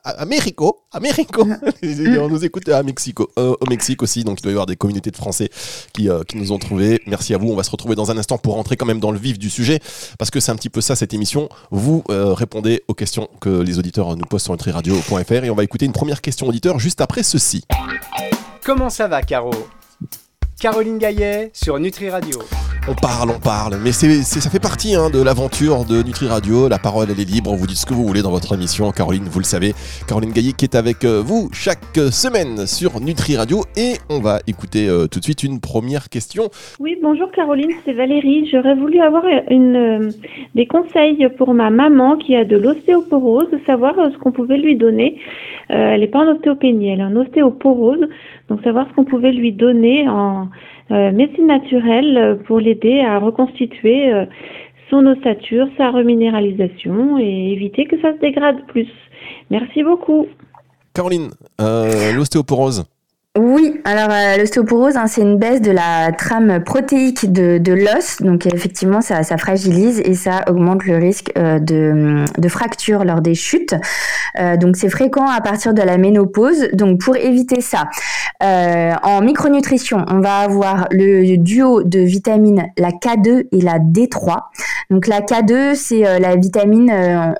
à, 0.04 0.26
Mexico, 0.26 0.82
à 0.92 1.00
Mexico. 1.00 1.48
on 1.84 2.30
nous 2.30 2.46
écoute 2.46 2.68
à 2.70 2.84
Mexico, 2.84 3.30
au 3.36 3.66
Mexique 3.70 4.04
aussi. 4.04 4.24
Donc, 4.24 4.40
il 4.40 4.44
doit 4.44 4.52
y 4.52 4.56
avoir 4.56 4.66
des 4.66 4.76
communautés 4.76 5.12
de 5.12 5.16
Français 5.16 5.50
qui, 5.94 6.10
euh, 6.10 6.24
qui 6.24 6.38
nous 6.38 6.52
ont 6.52 6.60
trouvés. 6.60 6.89
Merci 7.06 7.34
à 7.34 7.38
vous. 7.38 7.50
On 7.50 7.56
va 7.56 7.64
se 7.64 7.72
retrouver 7.72 7.96
dans 7.96 8.12
un 8.12 8.18
instant 8.18 8.38
pour 8.38 8.56
rentrer 8.56 8.78
quand 8.78 8.86
même 8.86 9.00
dans 9.00 9.12
le 9.12 9.20
vif 9.20 9.38
du 9.38 9.50
sujet, 9.50 9.80
parce 10.18 10.32
que 10.32 10.40
c'est 10.40 10.52
un 10.52 10.56
petit 10.56 10.70
peu 10.70 10.82
ça 10.82 10.96
cette 10.96 11.14
émission. 11.14 11.50
Vous 11.72 12.04
euh, 12.10 12.34
répondez 12.34 12.84
aux 12.88 12.94
questions 12.94 13.30
que 13.40 13.50
les 13.62 13.80
auditeurs 13.80 14.16
nous 14.16 14.26
posent 14.26 14.44
sur 14.44 14.54
nutriradio.fr 14.54 15.44
et 15.44 15.50
on 15.50 15.56
va 15.56 15.64
écouter 15.64 15.86
une 15.86 15.94
première 15.94 16.22
question 16.22 16.48
auditeur 16.48 16.80
juste 16.80 17.02
après 17.02 17.24
ceci. 17.24 17.64
Comment 18.64 18.90
ça 18.90 19.08
va, 19.08 19.22
Caro? 19.22 19.52
Caroline 20.60 20.98
Gaillet 20.98 21.52
sur 21.54 21.80
Nutri 21.80 22.10
Radio. 22.10 22.40
On 22.90 22.94
parle, 22.94 23.30
on 23.30 23.40
parle, 23.40 23.76
mais 23.84 23.92
c'est, 23.92 24.24
ça 24.24 24.50
fait 24.50 24.60
partie 24.60 24.96
hein, 24.96 25.10
de 25.10 25.22
l'aventure 25.22 25.86
de 25.86 26.02
Nutri 26.02 26.28
Radio. 26.28 26.68
La 26.68 26.80
parole, 26.80 27.08
elle 27.12 27.20
est 27.20 27.30
libre. 27.30 27.54
Vous 27.54 27.68
dites 27.68 27.78
ce 27.78 27.86
que 27.86 27.94
vous 27.94 28.06
voulez 28.06 28.22
dans 28.22 28.32
votre 28.32 28.56
émission. 28.56 28.92
Caroline, 28.92 29.24
vous 29.24 29.40
le 29.40 29.46
savez. 29.46 29.74
Caroline 30.08 30.32
Gaillet 30.32 30.54
qui 30.54 30.66
est 30.66 30.76
avec 30.76 31.06
euh, 31.06 31.22
vous 31.24 31.50
chaque 31.54 31.96
semaine 32.12 32.66
sur 32.66 33.00
Nutri 33.00 33.38
Radio. 33.38 33.64
Et 33.78 33.94
on 34.10 34.20
va 34.20 34.40
écouter 34.48 34.90
euh, 34.90 35.08
tout 35.08 35.20
de 35.20 35.24
suite 35.24 35.44
une 35.44 35.60
première 35.62 36.10
question. 36.10 36.50
Oui, 36.80 36.98
bonjour 37.02 37.32
Caroline, 37.32 37.72
c'est 37.86 37.94
Valérie. 37.94 38.50
J'aurais 38.52 38.76
voulu 38.76 39.00
avoir 39.00 39.24
une, 39.50 39.76
euh, 39.76 40.12
des 40.56 40.66
conseils 40.66 41.28
pour 41.38 41.54
ma 41.54 41.70
maman 41.70 42.18
qui 42.18 42.36
a 42.36 42.44
de 42.44 42.58
l'ostéoporose, 42.58 43.48
savoir 43.66 43.96
ce 44.12 44.18
qu'on 44.18 44.32
pouvait 44.32 44.58
lui 44.58 44.76
donner. 44.76 45.20
elle 45.70 46.02
n'est 46.02 46.08
pas 46.08 46.20
en 46.20 46.36
ostéopénie, 46.36 46.90
elle 46.90 47.02
est 47.02 47.04
en 47.04 47.16
ostéoporose. 47.16 48.08
Donc 48.50 48.62
savoir 48.64 48.88
ce 48.90 48.96
qu'on 48.96 49.06
pouvait 49.06 49.32
lui 49.32 49.52
donner 49.52 50.08
en 50.10 50.50
euh, 50.92 51.12
médecine 51.12 51.48
naturelle 51.48 52.18
euh, 52.18 52.36
pour 52.36 52.60
l'aider 52.60 53.00
à 53.02 53.20
reconstituer 53.20 54.12
euh, 54.12 54.26
son 54.90 55.06
ossature, 55.06 55.68
sa 55.78 55.92
reminéralisation 55.92 57.20
et 57.20 57.54
éviter 57.54 57.86
que 57.86 58.00
ça 58.02 58.14
se 58.14 58.20
dégrade 58.20 58.66
plus. 58.68 58.90
Merci 59.52 59.84
beaucoup. 59.84 60.26
Caroline, 60.96 61.30
l'ostéoporose. 61.60 62.86
Oui, 63.38 63.80
alors 63.86 64.10
euh, 64.10 64.92
hein, 64.96 65.08
c'est 65.08 65.22
une 65.22 65.38
baisse 65.38 65.62
de 65.62 65.70
la 65.70 66.12
trame 66.12 66.64
protéique 66.64 67.32
de, 67.32 67.74
l'os. 67.74 68.24
Donc 68.24 68.48
effectivement, 68.48 69.02
ça, 69.02 69.24
fragilise 69.38 70.00
et 70.00 70.16
ça 70.16 70.44
augmente 70.50 70.84
le 70.86 70.98
risque 70.98 71.32
euh, 71.38 71.60
de, 71.60 72.48
fracture 72.50 73.06
lors 73.06 73.22
des 73.22 73.36
chutes. 73.36 73.76
Euh, 74.40 74.58
donc 74.58 74.78
c'est 74.78 74.90
fréquent 74.90 75.28
à 75.28 75.42
partir 75.42 75.76
de 75.76 75.82
la 75.84 76.00
ménopause. 76.00 76.70
Donc 76.74 77.02
pour 77.02 77.18
éviter 77.18 77.62
ça, 77.62 77.86
euh, 78.42 78.94
en 79.04 79.22
micronutrition, 79.22 80.06
on 80.10 80.22
va 80.22 80.40
avoir 80.40 80.88
le 80.90 81.38
duo 81.38 81.84
de 81.84 82.00
vitamines 82.00 82.66
la 82.80 82.90
K2 82.90 83.48
et 83.52 83.62
la 83.62 83.78
D3. 83.78 84.40
Donc 84.90 85.06
la 85.06 85.22
K2, 85.22 85.76
c'est 85.76 86.20
la 86.20 86.36
vitamine 86.36 86.92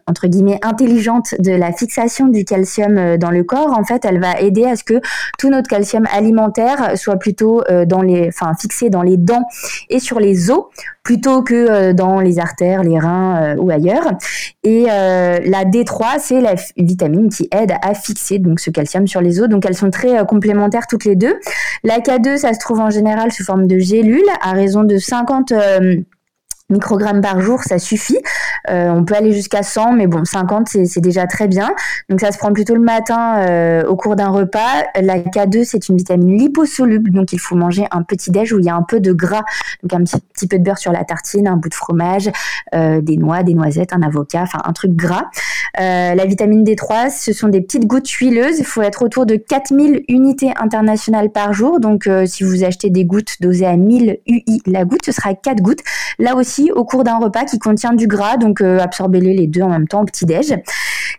entre 0.06 0.28
guillemets 0.28 0.60
intelligente 0.62 1.34
de 1.40 1.52
la 1.52 1.74
fixation 1.74 2.28
du 2.28 2.46
calcium 2.46 3.18
dans 3.18 3.32
le 3.32 3.44
corps. 3.44 3.76
En 3.76 3.84
fait, 3.84 4.06
elle 4.06 4.20
va 4.20 4.40
aider 4.40 4.66
à 4.66 4.76
ce 4.76 4.84
que 4.84 5.02
tout 5.40 5.50
notre 5.50 5.68
calcium 5.68 5.79
alimentaire 6.12 6.98
soit 6.98 7.18
plutôt 7.18 7.62
euh, 7.70 7.86
dans 7.86 8.02
les, 8.02 8.28
enfin 8.28 8.54
fixé 8.60 8.90
dans 8.90 9.02
les 9.02 9.18
dents 9.18 9.46
et 9.90 10.00
sur 10.00 10.20
les 10.20 10.52
os 10.52 10.66
plutôt 11.04 11.42
que 11.42 11.54
euh, 11.54 11.94
dans 11.94 12.20
les 12.20 12.40
artères, 12.40 12.84
les 12.84 13.00
reins 13.00 13.42
euh, 13.42 13.56
ou 13.58 13.70
ailleurs. 13.70 14.12
Et 14.64 14.84
la 14.84 15.64
D3, 15.66 16.20
c'est 16.20 16.42
la 16.42 16.56
vitamine 16.78 17.30
qui 17.30 17.48
aide 17.52 17.74
à 17.82 17.94
fixer 17.94 18.40
donc 18.40 18.60
ce 18.60 18.70
calcium 18.70 19.08
sur 19.08 19.22
les 19.22 19.40
os. 19.40 19.48
Donc 19.48 19.66
elles 19.66 19.76
sont 19.76 19.90
très 19.90 20.26
complémentaires 20.26 20.86
toutes 20.88 21.06
les 21.06 21.16
deux. 21.16 21.36
La 21.84 22.00
K2, 22.00 22.38
ça 22.38 22.54
se 22.54 22.60
trouve 22.60 22.80
en 22.80 22.90
général 22.90 23.32
sous 23.32 23.44
forme 23.44 23.68
de 23.68 23.80
gélule 23.80 24.26
à 24.42 24.52
raison 24.52 24.84
de 24.84 24.98
50 24.98 25.54
microgrammes 26.70 27.22
par 27.22 27.42
jour, 27.42 27.64
ça 27.64 27.80
suffit. 27.80 28.20
Euh, 28.70 28.90
on 28.90 29.04
peut 29.04 29.16
aller 29.16 29.32
jusqu'à 29.32 29.64
100, 29.64 29.94
mais 29.94 30.08
bon, 30.08 30.26
50, 30.26 30.68
c'est 30.86 31.02
déjà 31.02 31.28
très 31.28 31.48
bien. 31.48 31.70
Donc 32.10 32.20
ça 32.20 32.32
se 32.32 32.38
prend 32.38 32.52
plutôt 32.54 32.76
le 32.76 32.82
matin 32.82 33.40
euh, 33.40 33.86
au 33.86 33.96
cours 33.96 34.16
d'un 34.16 34.30
repas. 34.30 34.84
La 35.02 35.20
K2, 35.20 35.64
c'est 35.64 35.90
une 35.90 35.98
vitamine 35.98 36.38
liposoluble, 36.38 37.12
donc 37.12 37.34
il 37.34 37.40
faut 37.40 37.56
manger 37.56 37.86
un 37.92 38.04
petit 38.04 38.32
déj 38.32 38.54
où 38.54 38.60
il 38.60 38.66
y 38.66 38.70
a 38.70 38.76
un 38.76 38.84
peu 38.84 39.00
de 39.00 39.14
gras, 39.14 39.44
donc 39.84 39.94
un 39.94 40.04
petit, 40.04 40.48
peu 40.48 40.58
de 40.58 40.64
beurre 40.64 40.78
sur 40.78 40.92
la 40.92 41.04
tartine, 41.04 41.48
un 41.48 41.58
bout 41.58 41.70
de 41.70 41.74
fromage, 41.74 42.30
euh, 42.76 43.02
des 43.02 43.18
noix, 43.18 43.44
des 43.44 43.54
noisettes, 43.54 43.94
un 43.94 44.02
avocat, 44.02 44.44
enfin 44.44 44.60
un 44.64 44.74
truc 44.74 44.92
gras. 44.94 45.26
la 45.78 46.26
vitamine 46.26 46.64
D3, 46.64 47.10
ce 47.10 47.34
sont 47.34 47.48
des 47.48 47.62
petites 47.62 47.88
gouttes 47.88 48.10
huileuses. 48.10 48.60
Il 48.60 48.66
faut 48.66 48.82
être 48.82 49.04
autour 49.04 49.26
de 49.26 49.36
4000 49.36 50.04
unités 50.08 50.52
internationales 50.58 51.32
par 51.32 51.54
jour. 51.54 51.80
Donc 51.80 52.10
si 52.26 52.44
vous 52.44 52.64
achetez 52.64 52.90
des 52.90 53.06
gouttes 53.06 53.36
dosées 53.40 53.66
à 53.66 53.78
1000 53.78 54.20
UI 54.28 54.62
la 54.66 54.86
goutte, 54.86 55.06
ce 55.06 55.12
sera 55.12 55.34
4 55.34 55.62
gouttes. 55.62 55.84
Là 56.18 56.36
aussi, 56.36 56.59
au 56.72 56.84
cours 56.84 57.04
d'un 57.04 57.18
repas 57.18 57.46
qui 57.46 57.60
contient 57.60 57.94
du 57.94 58.08
gras, 58.08 58.38
donc 58.38 58.62
euh, 58.62 58.80
absorbez-les 58.80 59.34
les 59.34 59.48
deux 59.48 59.62
en 59.62 59.70
même 59.70 59.88
temps 59.88 60.02
au 60.02 60.06
petit-déj. 60.06 60.56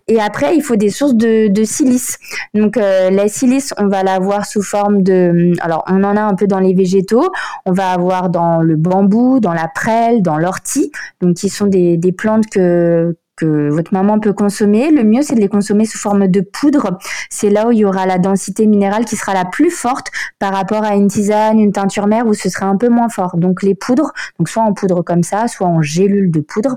Et 0.09 0.21
après, 0.21 0.57
il 0.57 0.63
faut 0.63 0.77
des 0.77 0.91
sources 0.91 1.15
de, 1.15 1.65
silice. 1.65 2.19
Donc 2.55 2.77
euh, 2.77 3.11
la 3.11 3.29
silice, 3.29 3.73
on 3.79 3.87
va 3.87 4.03
l'avoir 4.03 4.45
sous 4.47 4.63
forme 4.63 5.03
de... 5.03 5.53
Alors, 5.61 5.85
on 5.89 6.03
en 6.03 6.17
a 6.17 6.23
un 6.23 6.35
peu 6.35 6.47
dans 6.47 6.59
les 6.59 6.75
végétaux. 6.75 7.31
On 7.65 7.73
va 7.73 7.93
avoir 7.93 8.29
dans 8.29 8.61
le 8.61 8.77
bambou, 8.77 9.41
dans 9.41 9.53
la 9.53 9.69
prêle, 9.69 10.23
dans 10.23 10.39
l'ortie, 10.39 10.91
donc 11.21 11.37
qui 11.37 11.49
sont 11.49 11.67
des 11.67 12.15
plantes 12.17 12.47
que 12.47 13.15
votre 13.47 13.93
maman 13.93 14.19
peut 14.21 14.33
consommer. 14.33 14.91
Le 14.91 15.05
mieux, 15.05 15.23
c'est 15.23 15.35
de 15.35 15.41
les 15.41 15.49
consommer 15.49 15.85
sous 15.85 15.99
forme 15.99 16.29
de 16.29 16.41
poudre. 16.41 16.99
C'est 17.29 17.51
là 17.51 17.69
où 17.69 17.73
il 17.73 17.79
y 17.79 17.85
aura 17.85 18.07
la 18.07 18.19
densité 18.19 18.67
minérale 18.67 19.05
qui 19.05 19.17
sera 19.17 19.35
la 19.35 19.45
plus 19.45 19.71
forte 19.71 20.09
par 20.39 20.53
rapport 20.53 20.85
à 20.85 20.95
une 20.95 21.09
tisane, 21.09 21.59
une 21.59 21.73
teinture 21.73 22.07
mère 22.07 22.27
où 22.27 22.35
ce 22.35 22.49
serait 22.49 22.67
un 22.67 22.77
peu 22.77 22.89
moins 22.89 23.09
fort. 23.09 23.37
Donc 23.37 23.63
les 23.63 23.75
poudres, 23.75 24.13
donc 24.39 24.49
soit 24.49 24.63
en 24.63 24.73
poudre 24.73 25.03
comme 25.03 25.23
ça, 25.23 25.49
soit 25.49 25.67
en 25.67 25.83
gélule 25.83 26.31
de 26.31 26.41
poudre. 26.41 26.77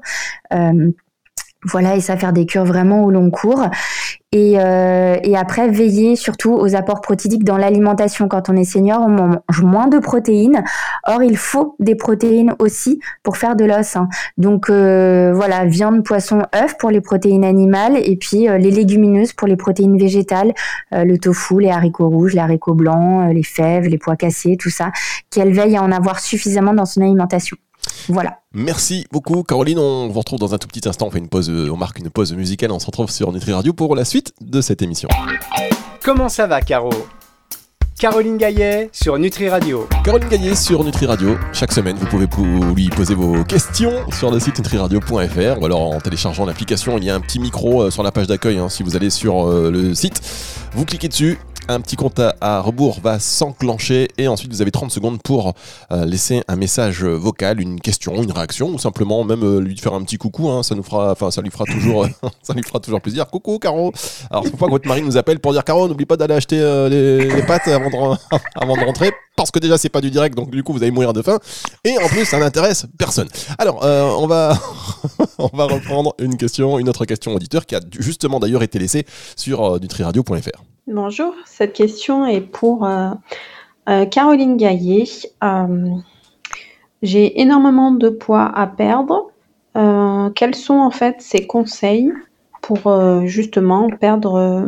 Euh, 0.54 0.92
Voilà, 1.66 1.96
et 1.96 2.02
ça 2.02 2.18
faire 2.18 2.34
des 2.34 2.46
cures 2.46 2.66
vraiment 2.66 3.04
au 3.04 3.12
long 3.12 3.30
cours. 3.30 3.68
Et, 4.34 4.56
euh, 4.58 5.18
et, 5.22 5.38
après, 5.38 5.70
veiller 5.70 6.16
surtout 6.16 6.54
aux 6.54 6.76
apports 6.76 7.02
protéiques 7.02 7.44
dans 7.44 7.56
l'alimentation. 7.56 8.28
Quand 8.28 8.50
on 8.50 8.56
est 8.56 8.64
senior, 8.64 9.00
on 9.00 9.10
mange 9.10 9.62
moins 9.62 9.88
de 9.88 10.00
protéines. 10.00 10.64
Or, 11.06 11.22
il 11.22 11.38
faut 11.38 11.76
des 11.80 11.94
protéines 11.94 12.56
aussi 12.58 13.00
pour 13.22 13.38
faire 13.38 13.56
de 13.56 13.64
l'os. 13.64 13.96
Hein. 13.96 14.10
Donc 14.38 14.72
euh, 14.72 15.32
voilà, 15.36 15.66
viande, 15.66 16.04
poisson, 16.04 16.42
œufs 16.56 16.76
pour 16.80 16.90
les 16.90 17.00
protéines 17.00 17.46
animales 17.46 17.96
et 17.96 18.16
puis 18.16 18.50
euh, 18.50 18.58
les 18.58 18.72
légumineuses 18.72 19.34
pour 19.34 19.48
les 19.48 19.56
protéines 19.56 20.00
végétales, 20.00 20.54
le 20.92 21.18
tofu, 21.18 21.60
les 21.60 21.70
haricots 21.70 22.10
rouges, 22.10 22.34
les 22.34 22.40
haricots 22.40 22.74
blancs, 22.74 23.32
les 23.32 23.44
fèves, 23.44 23.86
les 23.86 24.00
pois 24.00 24.16
cassés, 24.16 24.58
tout 24.58 24.72
ça. 24.72 24.92
Qu'elle 25.30 25.54
veille 25.54 25.78
à 25.78 25.84
en 25.84 25.92
avoir 25.92 26.20
suffisamment 26.20 26.74
dans 26.74 26.86
son 26.86 27.02
alimentation. 27.02 27.58
Voilà. 28.10 28.40
Merci 28.54 29.06
beaucoup 29.12 29.44
Caroline, 29.44 29.80
on 29.80 30.08
vous 30.10 30.20
retrouve 30.20 30.40
dans 30.40 30.54
un 30.54 30.58
tout 30.58 30.68
petit 30.68 30.88
instant, 30.88 31.08
on 31.08 31.12
fait 31.12 31.20
une 31.20 31.30
pause, 31.30 31.50
on 31.50 31.78
marque 31.78 32.00
une 32.00 32.10
pause 32.10 32.34
musicale, 32.34 32.72
on 32.72 32.80
se 32.80 32.86
retrouve 32.86 33.10
sur 33.10 33.32
Nutri 33.32 33.54
Radio 33.54 33.74
pour 33.74 33.96
la 33.96 34.06
suite 34.06 34.34
de 34.42 34.62
cette 34.62 34.82
émission. 34.82 35.10
Comment 36.04 36.30
ça 36.30 36.48
va 36.48 36.62
Caro? 36.62 36.92
Caroline 38.04 38.38
Gaillet 38.38 38.90
sur 38.92 39.18
Nutri 39.18 39.48
Radio. 39.48 39.88
Caroline 40.04 40.28
Gaillet 40.28 40.56
sur 40.56 40.84
Nutri 40.84 41.06
Radio. 41.06 41.38
Chaque 41.54 41.72
semaine, 41.72 41.96
vous 41.96 42.06
pouvez 42.06 42.28
lui 42.76 42.90
poser 42.90 43.16
vos 43.16 43.46
questions 43.46 43.94
sur 44.12 44.30
le 44.30 44.42
site 44.42 44.58
nutriradio.fr 44.58 45.62
ou 45.62 45.66
alors 45.66 45.82
en 45.82 46.02
téléchargeant 46.02 46.46
l'application. 46.46 46.98
Il 46.98 47.06
y 47.06 47.10
a 47.10 47.16
un 47.16 47.22
petit 47.22 47.40
micro 47.40 47.84
euh, 47.84 47.92
sur 47.92 48.04
la 48.04 48.12
page 48.12 48.28
d'accueil. 48.28 48.58
Hein, 48.58 48.68
si 48.68 48.84
vous 48.84 48.98
allez 48.98 49.10
sur 49.10 49.48
euh, 49.48 49.72
le 49.72 49.96
site, 49.96 50.22
vous 50.74 50.84
cliquez 50.84 51.08
dessus 51.08 51.40
un 51.68 51.82
petit 51.82 51.96
compte 51.96 52.20
à, 52.20 52.62
rebours 52.62 53.00
va 53.02 53.20
s'enclencher 53.20 54.08
et 54.18 54.28
ensuite 54.28 54.52
vous 54.52 54.62
avez 54.62 54.72
30 54.72 54.92
secondes 54.92 55.22
pour 55.22 55.54
euh, 55.92 56.06
laisser 56.06 56.42
un 56.48 56.56
message 56.56 57.04
vocal, 57.04 57.62
une 57.62 57.80
question, 57.80 58.22
une 58.22 58.32
réaction 58.32 58.70
ou 58.70 58.80
simplement 58.80 59.24
même 59.24 59.44
euh, 59.44 59.60
lui 59.60 59.78
faire 59.78 59.94
un 59.94 60.04
petit 60.04 60.18
coucou. 60.18 60.50
Hein, 60.50 60.64
ça 60.64 60.76
nous 60.76 60.84
fera, 60.84 61.12
enfin 61.12 61.32
ça 61.32 61.42
lui 61.42 61.52
fera 61.52 61.66
toujours, 61.66 62.08
ça 62.42 62.54
lui 62.54 62.64
fera 62.64 62.80
toujours 62.80 63.02
plaisir. 63.02 63.28
Coucou 63.28 63.60
Caro. 63.60 63.92
Alors 64.30 64.44
c'est 64.44 64.52
pourquoi 64.52 64.68
que 64.68 64.74
votre 64.74 64.88
mari 64.88 65.02
nous 65.02 65.18
appelle 65.18 65.40
pour 65.40 65.54
dire 65.54 65.64
Caro, 65.64 65.88
n'oublie 65.88 66.06
pas 66.06 66.18
d'aller 66.18 66.36
acheter 66.36 66.60
euh, 66.60 66.90
les, 66.90 67.44
pâtes 67.44 67.68
avant 67.68 67.90
de, 67.90 68.18
avant 68.56 68.76
de 68.76 68.86
rentrer 68.86 69.12
parce 69.36 69.50
que 69.50 69.60
déjà 69.60 69.78
c'est 69.78 69.90
pas 69.90 70.02
du 70.02 70.12
direct 70.12 70.36
donc 70.36 70.52
du 70.52 70.64
coup 70.64 70.74
vous 70.74 70.84
allez 70.84 70.92
mourir 70.92 71.12
de 71.12 71.22
faim 71.22 71.40
et 71.84 71.98
en 71.98 72.08
plus 72.08 72.26
ça 72.26 72.38
n'intéresse 72.38 72.86
personne. 72.98 73.28
Alors 73.58 73.80
on 73.84 74.28
va 74.28 74.60
on 75.40 75.56
va 75.56 75.66
reprendre 75.66 76.14
une 76.20 76.38
question, 76.38 76.78
une 76.78 76.90
autre 76.90 77.06
question 77.06 77.34
auditeur 77.34 77.66
qui 77.66 77.76
a 77.76 77.80
justement 78.00 78.40
d'ailleurs 78.40 78.64
été 78.64 78.80
laissée 78.80 79.06
sur 79.36 79.80
nutriradio.fr. 79.80 80.73
Bonjour, 80.88 81.34
cette 81.46 81.72
question 81.72 82.26
est 82.26 82.42
pour 82.42 82.86
euh, 82.86 83.12
euh, 83.88 84.06
Caroline 84.06 84.58
Gaillet. 84.58 85.06
Euh, 85.42 85.96
j'ai 87.02 87.40
énormément 87.40 87.92
de 87.92 88.10
poids 88.10 88.52
à 88.54 88.68
perdre. 88.68 89.32
quels 90.36 90.56
sont 90.56 90.74
en 90.74 90.92
fait 90.92 91.22
ses 91.22 91.48
conseils 91.48 92.12
pour 92.62 92.82
justement 93.26 93.90
perdre 93.90 94.68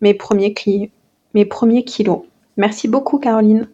mes, 0.00 0.14
premiers 0.14 0.52
kilos? 0.52 2.22
Merci 2.56 2.88
beaucoup 2.88 3.18
Caroline. 3.18 3.68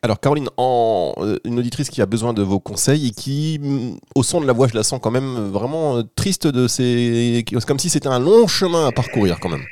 Alors 0.00 0.18
Caroline, 0.18 0.48
une 0.58 1.58
auditrice 1.58 1.90
qui 1.90 2.00
a 2.00 2.06
besoin 2.06 2.32
de 2.32 2.42
vos 2.42 2.58
conseils 2.58 3.08
et 3.08 3.10
qui, 3.10 3.60
mm, 3.62 3.98
au 4.16 4.22
son 4.22 4.40
de 4.40 4.46
la 4.46 4.54
voix, 4.54 4.66
je 4.66 4.74
la 4.74 4.82
sens 4.82 4.98
quand 5.02 5.10
même 5.10 5.50
vraiment 5.50 6.02
triste 6.16 6.46
de 6.46 6.66
ces... 6.66 7.44
comme 7.66 7.78
si 7.78 7.90
c'était 7.90 8.08
un 8.08 8.18
long 8.18 8.46
chemin 8.46 8.86
à 8.86 8.92
parcourir 8.92 9.38
quand 9.40 9.50
même. 9.50 9.64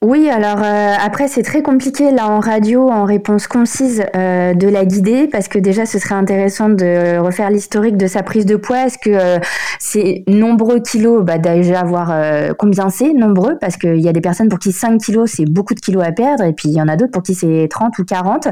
Oui, 0.00 0.30
alors 0.30 0.62
euh, 0.62 0.94
après 1.04 1.26
c'est 1.26 1.42
très 1.42 1.60
compliqué 1.60 2.12
là 2.12 2.28
en 2.28 2.38
radio 2.38 2.88
en 2.88 3.04
réponse 3.04 3.48
concise 3.48 4.04
euh, 4.14 4.54
de 4.54 4.68
la 4.68 4.84
guider 4.84 5.26
parce 5.26 5.48
que 5.48 5.58
déjà 5.58 5.86
ce 5.86 5.98
serait 5.98 6.14
intéressant 6.14 6.68
de 6.68 7.18
refaire 7.18 7.50
l'historique 7.50 7.96
de 7.96 8.06
sa 8.06 8.22
prise 8.22 8.46
de 8.46 8.54
poids. 8.54 8.86
Est-ce 8.86 8.98
que 8.98 9.10
euh, 9.10 9.40
c'est 9.80 10.22
nombreux 10.28 10.78
kilos? 10.78 11.24
Bah, 11.24 11.38
Déjà 11.38 11.82
voir 11.82 12.14
combien 12.58 12.90
c'est 12.90 13.12
nombreux 13.12 13.58
parce 13.60 13.76
qu'il 13.76 13.98
y 13.98 14.08
a 14.08 14.12
des 14.12 14.20
personnes 14.20 14.48
pour 14.48 14.60
qui 14.60 14.70
5 14.70 15.00
kilos 15.00 15.32
c'est 15.34 15.46
beaucoup 15.46 15.74
de 15.74 15.80
kilos 15.80 16.04
à 16.06 16.12
perdre 16.12 16.44
et 16.44 16.52
puis 16.52 16.68
il 16.68 16.74
y 16.76 16.80
en 16.80 16.86
a 16.86 16.94
d'autres 16.94 17.10
pour 17.10 17.24
qui 17.24 17.34
c'est 17.34 17.66
30 17.68 17.98
ou 17.98 18.04
40. 18.04 18.46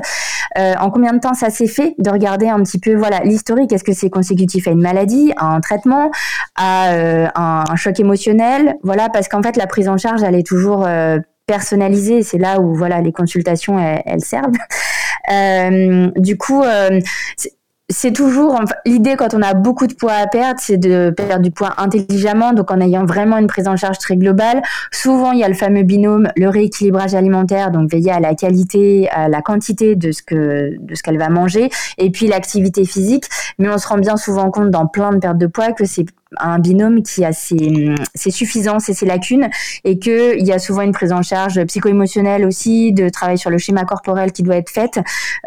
en 0.57 0.91
combien 0.91 1.13
de 1.13 1.21
temps 1.21 1.35
ça 1.35 1.51
s'est 1.51 1.69
fait 1.69 1.95
De 1.99 2.11
regarder 2.11 2.49
un 2.49 2.61
petit 2.65 2.81
peu 2.81 2.97
voilà 2.97 3.21
l'historique? 3.21 3.73
Est-ce 3.73 3.85
que 3.85 3.93
c'est 3.93 4.11
consécutif 4.11 4.67
à 4.67 4.73
une 4.73 4.83
maladie, 4.83 5.33
à 5.37 5.55
un 5.55 5.61
traitement, 5.61 6.11
à 6.57 6.91
un, 7.37 7.65
un, 7.71 7.77
choc 7.77 8.01
émotionnel? 8.01 8.75
Voilà 8.83 9.09
parce 9.11 9.29
qu'en 9.29 9.43
fait 9.45 9.57
la 9.57 9.69
prise 9.69 9.89
en 9.89 9.97
charge 9.97 10.25
elle 10.25 10.35
est 10.35 10.47
toujours 10.47 10.85
personnalisé. 11.47 12.23
C'est 12.23 12.39
là 12.39 12.61
où 12.61 12.75
voilà 12.75 13.01
les 13.01 13.13
consultations 13.13 13.79
elles, 13.79 14.21
servent. 14.21 14.53
Euh, 15.29 16.09
du 16.15 16.39
coup, 16.39 16.63
euh, 16.63 17.01
c'est 17.89 18.13
toujours 18.13 18.61
l'idée 18.85 19.15
quand 19.17 19.33
on 19.33 19.43
a 19.43 19.55
beaucoup 19.55 19.87
de 19.87 19.95
poids 19.95 20.15
à 20.15 20.27
perdre, 20.27 20.59
c'est 20.61 20.77
de 20.77 21.11
perdre 21.17 21.41
du 21.41 21.53
poids 21.53 21.75
intelligemment, 21.79 22.53
donc 22.53 22.71
en 22.73 22.81
ayant 22.81 23.05
vraiment 23.05 23.39
une 23.39 23.47
prise 23.47 23.69
en 23.69 23.77
charge 23.77 23.99
très 23.99 24.17
globale. 24.17 24.61
Souvent, 24.93 25.31
il 25.31 25.39
y 25.39 25.45
a 25.45 25.49
le 25.49 25.55
fameux 25.55 25.85
binôme, 25.85 26.29
le 26.37 26.49
rééquilibrage 26.49 27.15
alimentaire, 27.15 27.71
donc 27.71 27.91
veiller 27.91 28.11
à 28.11 28.19
la 28.19 28.35
qualité, 28.35 29.09
à 29.11 29.29
la 29.29 29.41
quantité 29.41 29.95
de 29.95 30.11
ce 30.11 30.23
que 30.23 30.77
de 30.81 30.95
ce 30.97 31.03
qu'elle 31.03 31.19
va 31.19 31.29
manger, 31.29 31.71
et 31.99 32.11
puis 32.11 32.27
l'activité 32.27 32.85
physique. 32.85 33.27
Mais 33.59 33.69
on 33.69 33.79
se 33.79 33.87
rend 33.87 33.99
bien 33.99 34.17
souvent 34.17 34.51
compte 34.51 34.71
dans 34.71 34.87
plein 34.87 35.13
de 35.13 35.19
pertes 35.19 35.39
de 35.39 35.47
poids 35.47 35.71
que 35.73 35.85
c'est 35.85 36.07
un 36.39 36.59
binôme 36.59 37.03
qui 37.03 37.25
a 37.25 37.33
ses, 37.33 37.95
ses, 38.15 38.31
suffisances 38.31 38.89
et 38.89 38.95
ses 38.95 39.07
lacunes 39.07 39.49
et 39.85 39.99
qu'il 39.99 40.45
y 40.45 40.53
a 40.53 40.59
souvent 40.59 40.83
une 40.83 40.93
prise 40.93 41.13
en 41.13 41.23
charge 41.23 41.65
psycho-émotionnelle 41.65 42.45
aussi, 42.45 42.93
de 42.93 43.09
travail 43.09 43.39
sur 43.39 43.51
le 43.51 43.59
schéma 43.59 43.85
corporel 43.85 44.33
qui 44.33 44.43
doit 44.43 44.57
être 44.57 44.71
faite. 44.71 44.99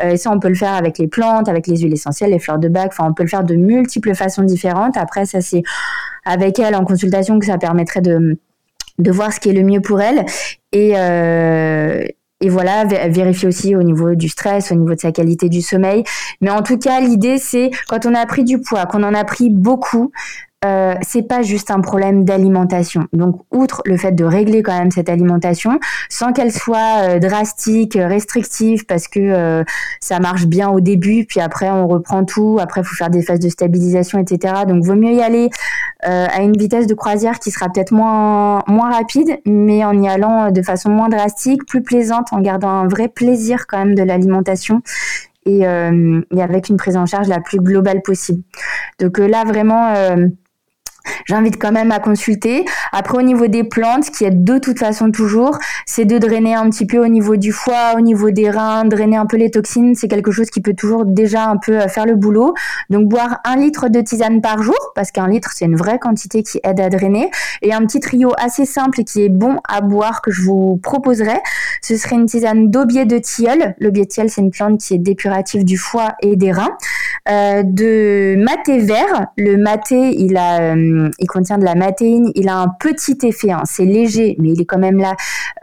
Euh, 0.01 0.11
et 0.11 0.17
ça, 0.17 0.31
on 0.31 0.39
peut 0.39 0.47
le 0.47 0.55
faire 0.55 0.73
avec 0.73 0.97
les 0.97 1.07
plantes, 1.07 1.49
avec 1.49 1.67
les 1.67 1.77
huiles 1.77 1.93
essentielles, 1.93 2.31
les 2.31 2.39
fleurs 2.39 2.59
de 2.59 2.69
bac. 2.69 2.91
Enfin, 2.91 3.09
on 3.09 3.13
peut 3.13 3.23
le 3.23 3.29
faire 3.29 3.43
de 3.43 3.55
multiples 3.55 4.15
façons 4.15 4.43
différentes. 4.43 4.95
Après, 4.97 5.25
ça, 5.25 5.41
c'est 5.41 5.63
avec 6.25 6.59
elle 6.59 6.75
en 6.75 6.85
consultation 6.85 7.39
que 7.39 7.45
ça 7.45 7.57
permettrait 7.57 8.01
de 8.01 8.37
de 8.99 9.11
voir 9.11 9.33
ce 9.33 9.39
qui 9.39 9.49
est 9.49 9.53
le 9.53 9.63
mieux 9.63 9.81
pour 9.81 10.01
elle 10.01 10.25
et, 10.71 10.93
euh, 10.95 12.05
et 12.41 12.49
voilà, 12.49 12.85
vérifier 12.85 13.47
aussi 13.47 13.75
au 13.75 13.83
niveau 13.83 14.15
du 14.15 14.29
stress, 14.29 14.71
au 14.71 14.75
niveau 14.75 14.93
de 14.93 14.99
sa 14.99 15.11
qualité 15.11 15.49
du 15.49 15.61
sommeil. 15.61 16.03
Mais 16.39 16.49
en 16.49 16.61
tout 16.61 16.77
cas, 16.77 17.01
l'idée, 17.01 17.37
c'est 17.37 17.69
quand 17.89 18.05
on 18.05 18.13
a 18.13 18.25
pris 18.25 18.45
du 18.45 18.61
poids, 18.61 18.85
qu'on 18.85 19.03
en 19.03 19.13
a 19.13 19.25
pris 19.25 19.49
beaucoup, 19.49 20.11
euh, 20.65 20.95
c'est 21.01 21.21
pas 21.21 21.41
juste 21.41 21.71
un 21.71 21.79
problème 21.79 22.25
d'alimentation. 22.25 23.07
Donc, 23.13 23.41
outre 23.49 23.81
le 23.85 23.95
fait 23.95 24.11
de 24.11 24.25
régler 24.25 24.61
quand 24.61 24.77
même 24.77 24.91
cette 24.91 25.07
alimentation, 25.07 25.79
sans 26.09 26.33
qu'elle 26.33 26.51
soit 26.51 27.03
euh, 27.03 27.19
drastique, 27.19 27.97
restrictive, 27.97 28.85
parce 28.85 29.07
que 29.07 29.19
euh, 29.21 29.63
ça 30.01 30.19
marche 30.19 30.47
bien 30.47 30.67
au 30.69 30.81
début, 30.81 31.23
puis 31.25 31.39
après 31.39 31.69
on 31.69 31.87
reprend 31.87 32.25
tout, 32.25 32.57
après 32.59 32.83
faut 32.83 32.95
faire 32.95 33.09
des 33.09 33.21
phases 33.21 33.39
de 33.39 33.47
stabilisation, 33.47 34.19
etc. 34.19 34.65
Donc, 34.67 34.83
vaut 34.83 34.95
mieux 34.95 35.13
y 35.13 35.21
aller 35.21 35.49
euh, 36.05 36.27
à 36.29 36.41
une 36.41 36.57
vitesse 36.57 36.87
de 36.87 36.93
croisière 36.93 37.39
qui 37.39 37.51
sera 37.51 37.69
peut-être 37.69 37.93
moins 37.93 38.61
moins 38.67 38.91
rapide, 38.91 39.37
mais 39.45 39.85
en 39.85 40.01
y 40.01 40.09
allant 40.09 40.51
de 40.51 40.61
façon 40.61 40.89
moins 40.89 41.07
drastique, 41.07 41.65
plus 41.67 41.83
plaisante, 41.83 42.33
en 42.33 42.41
gardant 42.41 42.69
un 42.69 42.87
vrai 42.87 43.07
plaisir 43.07 43.65
quand 43.65 43.77
même 43.77 43.95
de 43.95 44.03
l'alimentation 44.03 44.81
et, 45.45 45.61
et 45.61 46.41
avec 46.41 46.69
une 46.69 46.77
prise 46.77 46.95
en 46.97 47.05
charge 47.05 47.27
la 47.27 47.39
plus 47.39 47.59
globale 47.59 48.01
possible. 48.01 48.43
Donc 48.99 49.17
là 49.17 49.43
vraiment 49.45 49.93
j'invite 51.25 51.57
quand 51.57 51.71
même 51.71 51.91
à 51.91 51.99
consulter. 51.99 52.65
Après, 52.91 53.17
au 53.17 53.21
niveau 53.21 53.47
des 53.47 53.63
plantes, 53.63 54.09
qui 54.11 54.25
est 54.25 54.31
de 54.31 54.57
toute 54.57 54.79
façon 54.79 55.11
toujours, 55.11 55.57
c'est 55.85 56.05
de 56.05 56.17
drainer 56.17 56.55
un 56.55 56.69
petit 56.69 56.85
peu 56.85 56.97
au 56.99 57.07
niveau 57.07 57.35
du 57.35 57.51
foie, 57.51 57.93
au 57.95 58.01
niveau 58.01 58.31
des 58.31 58.49
reins, 58.49 58.85
drainer 58.85 59.17
un 59.17 59.25
peu 59.25 59.37
les 59.37 59.51
toxines. 59.51 59.95
C'est 59.95 60.07
quelque 60.07 60.31
chose 60.31 60.49
qui 60.49 60.61
peut 60.61 60.73
toujours 60.73 61.05
déjà 61.05 61.45
un 61.47 61.57
peu 61.57 61.79
euh, 61.79 61.87
faire 61.87 62.05
le 62.05 62.15
boulot. 62.15 62.53
Donc, 62.89 63.07
boire 63.07 63.39
un 63.45 63.55
litre 63.55 63.89
de 63.89 64.01
tisane 64.01 64.41
par 64.41 64.61
jour, 64.63 64.91
parce 64.95 65.11
qu'un 65.11 65.27
litre, 65.27 65.51
c'est 65.53 65.65
une 65.65 65.75
vraie 65.75 65.99
quantité 65.99 66.43
qui 66.43 66.59
aide 66.63 66.79
à 66.79 66.89
drainer. 66.89 67.29
Et 67.61 67.73
un 67.73 67.81
petit 67.85 67.99
trio 67.99 68.31
assez 68.37 68.65
simple 68.65 69.01
et 69.01 69.03
qui 69.03 69.23
est 69.23 69.29
bon 69.29 69.57
à 69.67 69.81
boire 69.81 70.21
que 70.21 70.31
je 70.31 70.41
vous 70.41 70.77
proposerai, 70.77 71.39
ce 71.81 71.95
serait 71.95 72.15
une 72.15 72.25
tisane 72.25 72.69
d'aubier 72.69 73.05
de 73.05 73.17
tilleul. 73.17 73.75
L'aubier 73.79 74.03
de 74.03 74.09
tilleul, 74.09 74.29
c'est 74.29 74.41
une 74.41 74.51
plante 74.51 74.79
qui 74.79 74.93
est 74.93 74.99
dépurative 74.99 75.63
du 75.63 75.77
foie 75.77 76.15
et 76.21 76.35
des 76.35 76.51
reins. 76.51 76.77
Euh, 77.29 77.63
de 77.63 78.35
maté 78.37 78.79
vert. 78.79 79.27
Le 79.37 79.57
maté, 79.57 80.15
il 80.17 80.37
a... 80.37 80.59
Euh, 80.61 80.98
il 81.19 81.27
contient 81.27 81.57
de 81.57 81.65
la 81.65 81.75
matéine, 81.75 82.31
il 82.35 82.49
a 82.49 82.57
un 82.57 82.67
petit 82.79 83.17
effet, 83.23 83.51
hein. 83.51 83.61
c'est 83.65 83.85
léger, 83.85 84.35
mais 84.39 84.49
il 84.49 84.61
est 84.61 84.65
quand 84.65 84.77
même 84.77 84.97
là 84.97 85.15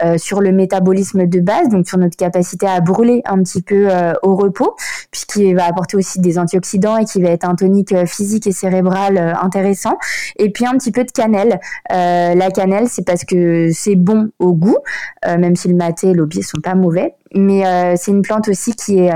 euh, 0.03 0.17
sur 0.17 0.41
le 0.41 0.51
métabolisme 0.51 1.25
de 1.25 1.39
base, 1.39 1.69
donc 1.69 1.87
sur 1.87 1.97
notre 1.97 2.17
capacité 2.17 2.67
à 2.67 2.81
brûler 2.81 3.21
un 3.25 3.41
petit 3.43 3.61
peu 3.61 3.87
euh, 3.89 4.13
au 4.23 4.35
repos, 4.35 4.75
puisqu'il 5.11 5.55
va 5.55 5.65
apporter 5.65 5.97
aussi 5.97 6.19
des 6.19 6.37
antioxydants 6.37 6.97
et 6.97 7.05
qui 7.05 7.21
va 7.21 7.29
être 7.29 7.47
un 7.47 7.55
tonique 7.55 7.93
euh, 7.93 8.05
physique 8.05 8.47
et 8.47 8.51
cérébral 8.51 9.17
intéressant. 9.41 9.97
Et 10.37 10.51
puis 10.51 10.65
un 10.65 10.73
petit 10.73 10.91
peu 10.91 11.03
de 11.03 11.11
cannelle. 11.11 11.59
la 11.89 12.51
cannelle, 12.51 12.87
c'est 12.87 13.05
parce 13.05 13.23
que 13.23 13.69
c'est 13.73 13.95
bon 13.95 14.29
au 14.39 14.53
goût, 14.53 14.77
même 15.25 15.55
si 15.55 15.67
le 15.67 15.75
maté 15.75 16.09
et 16.09 16.13
l'aubier 16.13 16.41
sont 16.41 16.59
pas 16.61 16.75
mauvais, 16.75 17.15
mais 17.33 17.95
c'est 17.97 18.11
une 18.11 18.21
plante 18.21 18.47
aussi 18.47 18.73
qui 18.73 18.99
est 18.99 19.11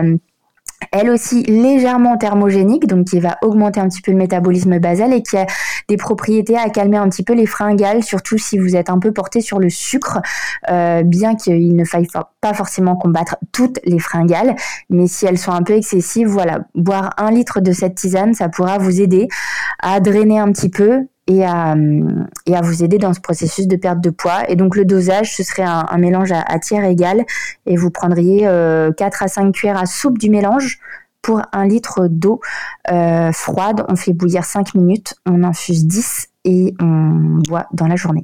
elle 0.91 1.09
aussi 1.09 1.43
légèrement 1.43 2.17
thermogénique, 2.17 2.88
donc 2.88 3.07
qui 3.07 3.19
va 3.19 3.38
augmenter 3.41 3.79
un 3.79 3.88
petit 3.88 4.01
peu 4.01 4.11
le 4.11 4.17
métabolisme 4.17 4.79
basal 4.79 5.13
et 5.13 5.21
qui 5.21 5.38
a 5.38 5.45
des 5.88 5.97
propriétés 5.97 6.57
à 6.57 6.69
calmer 6.69 6.97
un 6.97 7.09
petit 7.09 7.23
peu 7.23 7.33
les 7.33 7.45
fringales, 7.45 8.03
surtout 8.03 8.38
si 8.38 8.57
vous 8.57 8.75
êtes 8.75 8.89
un 8.89 9.00
peu 9.00 9.11
porté 9.11 9.41
sur 9.41 9.59
le 9.59 9.69
sucre, 9.69 10.19
euh, 10.69 11.03
bien 11.03 11.35
qu'il 11.35 11.75
ne 11.75 11.85
faille 11.85 12.07
pas 12.41 12.53
forcément 12.53 12.95
combattre 12.95 13.38
toutes 13.51 13.79
les 13.85 14.00
fringales, 14.00 14.55
mais 14.89 15.07
si 15.07 15.25
elles 15.25 15.38
sont 15.38 15.51
un 15.51 15.63
peu 15.63 15.73
excessives, 15.73 16.27
voilà, 16.27 16.59
boire 16.75 17.11
un 17.17 17.31
litre 17.31 17.61
de 17.61 17.71
cette 17.71 17.95
tisane, 17.95 18.33
ça 18.33 18.50
pourra 18.50 18.77
vous 18.77 19.01
aider 19.01 19.27
à 19.79 20.00
drainer 20.00 20.39
un 20.39 20.51
petit 20.51 20.69
peu 20.69 21.07
et 21.31 21.45
à, 21.45 21.75
et 22.45 22.55
à 22.55 22.61
vous 22.61 22.83
aider 22.83 22.97
dans 22.97 23.13
ce 23.13 23.21
processus 23.21 23.67
de 23.67 23.75
perte 23.75 24.01
de 24.01 24.09
poids. 24.09 24.50
Et 24.50 24.55
donc 24.55 24.75
le 24.75 24.85
dosage, 24.85 25.35
ce 25.35 25.43
serait 25.43 25.63
un, 25.63 25.97
mélange 25.97 26.31
à, 26.31 26.59
tiers 26.59 26.83
égal 26.85 27.23
et 27.65 27.75
vous 27.75 27.89
prendriez 27.89 28.41
4 28.97 29.23
à 29.23 29.27
5 29.27 29.53
cuillères 29.53 29.77
à 29.77 29.85
soupe 29.85 30.17
du 30.17 30.29
mélange 30.29 30.79
pour 31.21 31.41
un 31.51 31.67
litre 31.67 32.07
d'eau 32.09 32.41
froide. 33.31 33.85
On 33.88 33.95
fait 33.95 34.13
bouillir 34.13 34.45
5 34.45 34.75
minutes, 34.75 35.15
on 35.25 35.43
infuse 35.43 35.85
10 35.85 36.27
et 36.45 36.73
on 36.81 37.39
boit 37.47 37.67
dans 37.71 37.88
la 37.88 37.95
journée. 37.95 38.23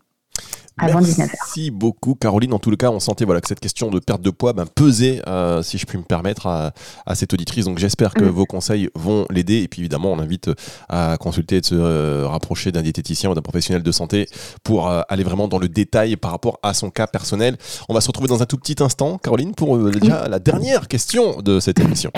Merci 0.79 1.71
beaucoup, 1.71 2.15
Caroline. 2.15 2.53
En 2.53 2.59
tout 2.59 2.75
cas, 2.75 2.89
on 2.89 2.99
sentait 2.99 3.25
voilà, 3.25 3.41
que 3.41 3.47
cette 3.47 3.59
question 3.59 3.89
de 3.89 3.99
perte 3.99 4.21
de 4.21 4.29
poids 4.29 4.53
ben, 4.53 4.65
pesait, 4.65 5.21
euh, 5.27 5.61
si 5.63 5.77
je 5.77 5.85
puis 5.85 5.97
me 5.97 6.03
permettre, 6.03 6.47
à, 6.47 7.15
cette 7.15 7.33
auditrice. 7.33 7.65
Donc 7.65 7.79
j'espère 7.79 8.13
que 8.13 8.23
mm. 8.23 8.29
vos 8.29 8.45
conseils 8.45 8.89
vont 8.95 9.25
l'aider. 9.29 9.63
Et 9.63 9.67
puis 9.67 9.81
évidemment, 9.81 10.11
on 10.11 10.19
invite 10.19 10.51
à 10.89 11.17
consulter 11.19 11.57
et 11.57 11.61
de 11.61 11.65
se 11.65 11.75
euh, 11.75 12.27
rapprocher 12.27 12.71
d'un 12.71 12.81
diététicien 12.81 13.29
ou 13.29 13.33
d'un 13.33 13.41
professionnel 13.41 13.81
de 13.81 13.91
santé 13.91 14.27
pour 14.63 14.89
euh, 14.89 15.01
aller 15.09 15.23
vraiment 15.23 15.47
dans 15.47 15.59
le 15.59 15.67
détail 15.67 16.15
par 16.15 16.31
rapport 16.31 16.59
à 16.61 16.73
son 16.73 16.89
cas 16.89 17.07
personnel. 17.07 17.57
On 17.89 17.93
va 17.93 18.01
se 18.01 18.07
retrouver 18.07 18.27
dans 18.27 18.43
un 18.43 18.45
tout 18.45 18.57
petit 18.57 18.81
instant, 18.83 19.17
Caroline, 19.17 19.55
pour 19.55 19.77
déjà 19.89 20.27
la 20.27 20.39
dernière 20.39 20.87
question 20.87 21.41
de 21.41 21.59
cette 21.59 21.79
émission. 21.79 22.11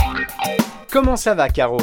Comment 0.91 1.15
ça 1.15 1.35
va, 1.35 1.49
Caro? 1.49 1.79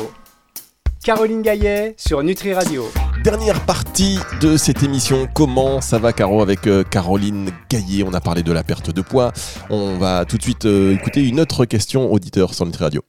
Caroline 1.03 1.43
Gaillet 1.43 1.95
sur 1.97 2.23
Nutri 2.23 2.53
Radio. 2.53 2.85
Dernière 3.27 3.67
partie 3.67 4.19
de 4.41 4.57
cette 4.57 4.85
émission. 4.85 5.27
Comment 5.35 5.81
ça 5.81 5.99
va, 5.99 6.13
Caro, 6.13 6.43
avec 6.43 6.69
euh, 6.69 6.85
Caroline 6.85 7.51
Gaillet 7.69 8.05
On 8.07 8.15
a 8.15 8.21
parlé 8.21 8.45
de 8.45 8.53
la 8.53 8.63
perte 8.63 8.95
de 8.95 9.01
poids. 9.01 9.33
On 9.69 9.99
va 9.99 10.25
tout 10.25 10.37
de 10.37 10.43
suite 10.43 10.65
euh, 10.65 10.95
écouter 10.95 11.27
une 11.27 11.41
autre 11.41 11.65
question 11.65 12.13
auditeur 12.13 12.55
sur 12.55 12.65
Nutri 12.67 12.85
Radio. 12.85 13.03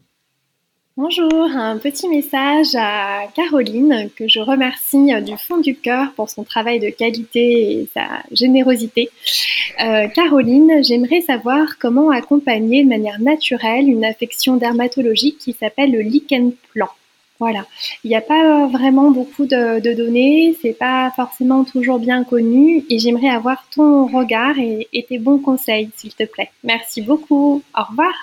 Bonjour, 0.98 1.52
un 1.56 1.78
petit 1.78 2.10
message 2.10 2.74
à 2.76 3.28
Caroline 3.36 4.10
que 4.16 4.28
je 4.28 4.40
remercie 4.40 5.14
euh, 5.14 5.22
du 5.22 5.38
fond 5.38 5.58
du 5.58 5.76
cœur 5.76 6.12
pour 6.16 6.32
son 6.32 6.44
travail 6.44 6.80
de 6.80 6.90
qualité 6.90 7.74
et 7.74 7.90
sa 7.94 8.08
générosité. 8.32 9.12
Caroline, 10.16 10.84
j'aimerais 10.84 11.22
savoir 11.22 11.78
comment 11.80 12.10
accompagner 12.10 12.84
de 12.84 12.90
manière 12.90 13.20
naturelle 13.20 13.88
une 13.88 14.04
affection 14.04 14.58
dermatologique 14.58 15.38
qui 15.38 15.54
s'appelle 15.54 15.92
le 15.92 16.02
lichen 16.02 16.54
plan. 16.74 16.90
Voilà. 17.40 17.66
Il 18.04 18.10
n'y 18.10 18.16
a 18.16 18.22
pas 18.22 18.68
vraiment 18.68 19.12
beaucoup 19.12 19.46
de, 19.46 19.96
données, 19.96 20.56
c'est 20.62 20.74
pas 20.74 21.12
forcément 21.16 21.64
toujours 21.64 22.00
bien 22.00 22.24
connu 22.24 22.86
et 22.90 23.00
j'aimerais 23.00 23.30
avoir 23.30 23.64
ton 23.70 24.08
regard 24.08 24.58
et, 24.58 25.06
tes 25.08 25.20
bons 25.20 25.40
conseils, 25.40 25.90
s'il 25.96 26.14
te 26.14 26.24
plaît. 26.24 26.50
Merci 26.64 27.02
beaucoup. 27.02 27.62
Au 27.78 27.84
revoir. 27.84 28.14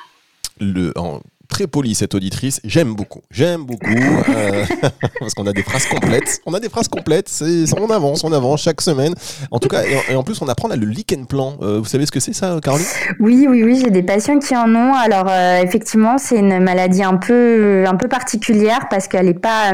Très 1.54 1.68
polie 1.68 1.94
cette 1.94 2.16
auditrice. 2.16 2.60
J'aime 2.64 2.94
beaucoup. 2.94 3.20
J'aime 3.30 3.64
beaucoup 3.64 3.86
euh, 3.86 4.64
parce 5.20 5.34
qu'on 5.34 5.46
a 5.46 5.52
des 5.52 5.62
phrases 5.62 5.86
complètes. 5.86 6.40
On 6.46 6.52
a 6.52 6.58
des 6.58 6.68
phrases 6.68 6.88
complètes. 6.88 7.28
C'est 7.28 7.72
on 7.78 7.88
avance, 7.90 8.24
on 8.24 8.32
avance 8.32 8.62
chaque 8.62 8.80
semaine. 8.80 9.14
En 9.52 9.60
tout 9.60 9.68
cas, 9.68 9.82
et 9.84 10.16
en, 10.16 10.24
plus 10.24 10.42
on 10.42 10.48
apprend 10.48 10.66
là 10.66 10.74
le 10.74 10.86
lichen 10.86 11.26
plan. 11.28 11.56
Euh, 11.62 11.78
vous 11.78 11.84
savez 11.84 12.06
ce 12.06 12.10
que 12.10 12.18
c'est 12.18 12.32
ça, 12.32 12.58
Caroline? 12.60 12.84
Oui, 13.20 13.46
oui, 13.48 13.62
oui. 13.62 13.80
J'ai 13.80 13.92
des 13.92 14.02
patients 14.02 14.40
qui 14.40 14.56
en 14.56 14.74
ont. 14.74 14.94
Alors 14.94 15.28
euh, 15.30 15.62
effectivement, 15.62 16.18
c'est 16.18 16.40
une 16.40 16.58
maladie 16.58 17.04
un 17.04 17.18
peu 17.18 17.84
un 17.86 17.94
peu 17.94 18.08
particulière 18.08 18.88
parce 18.90 19.06
qu'elle 19.06 19.26
n'est 19.26 19.34
pas 19.34 19.72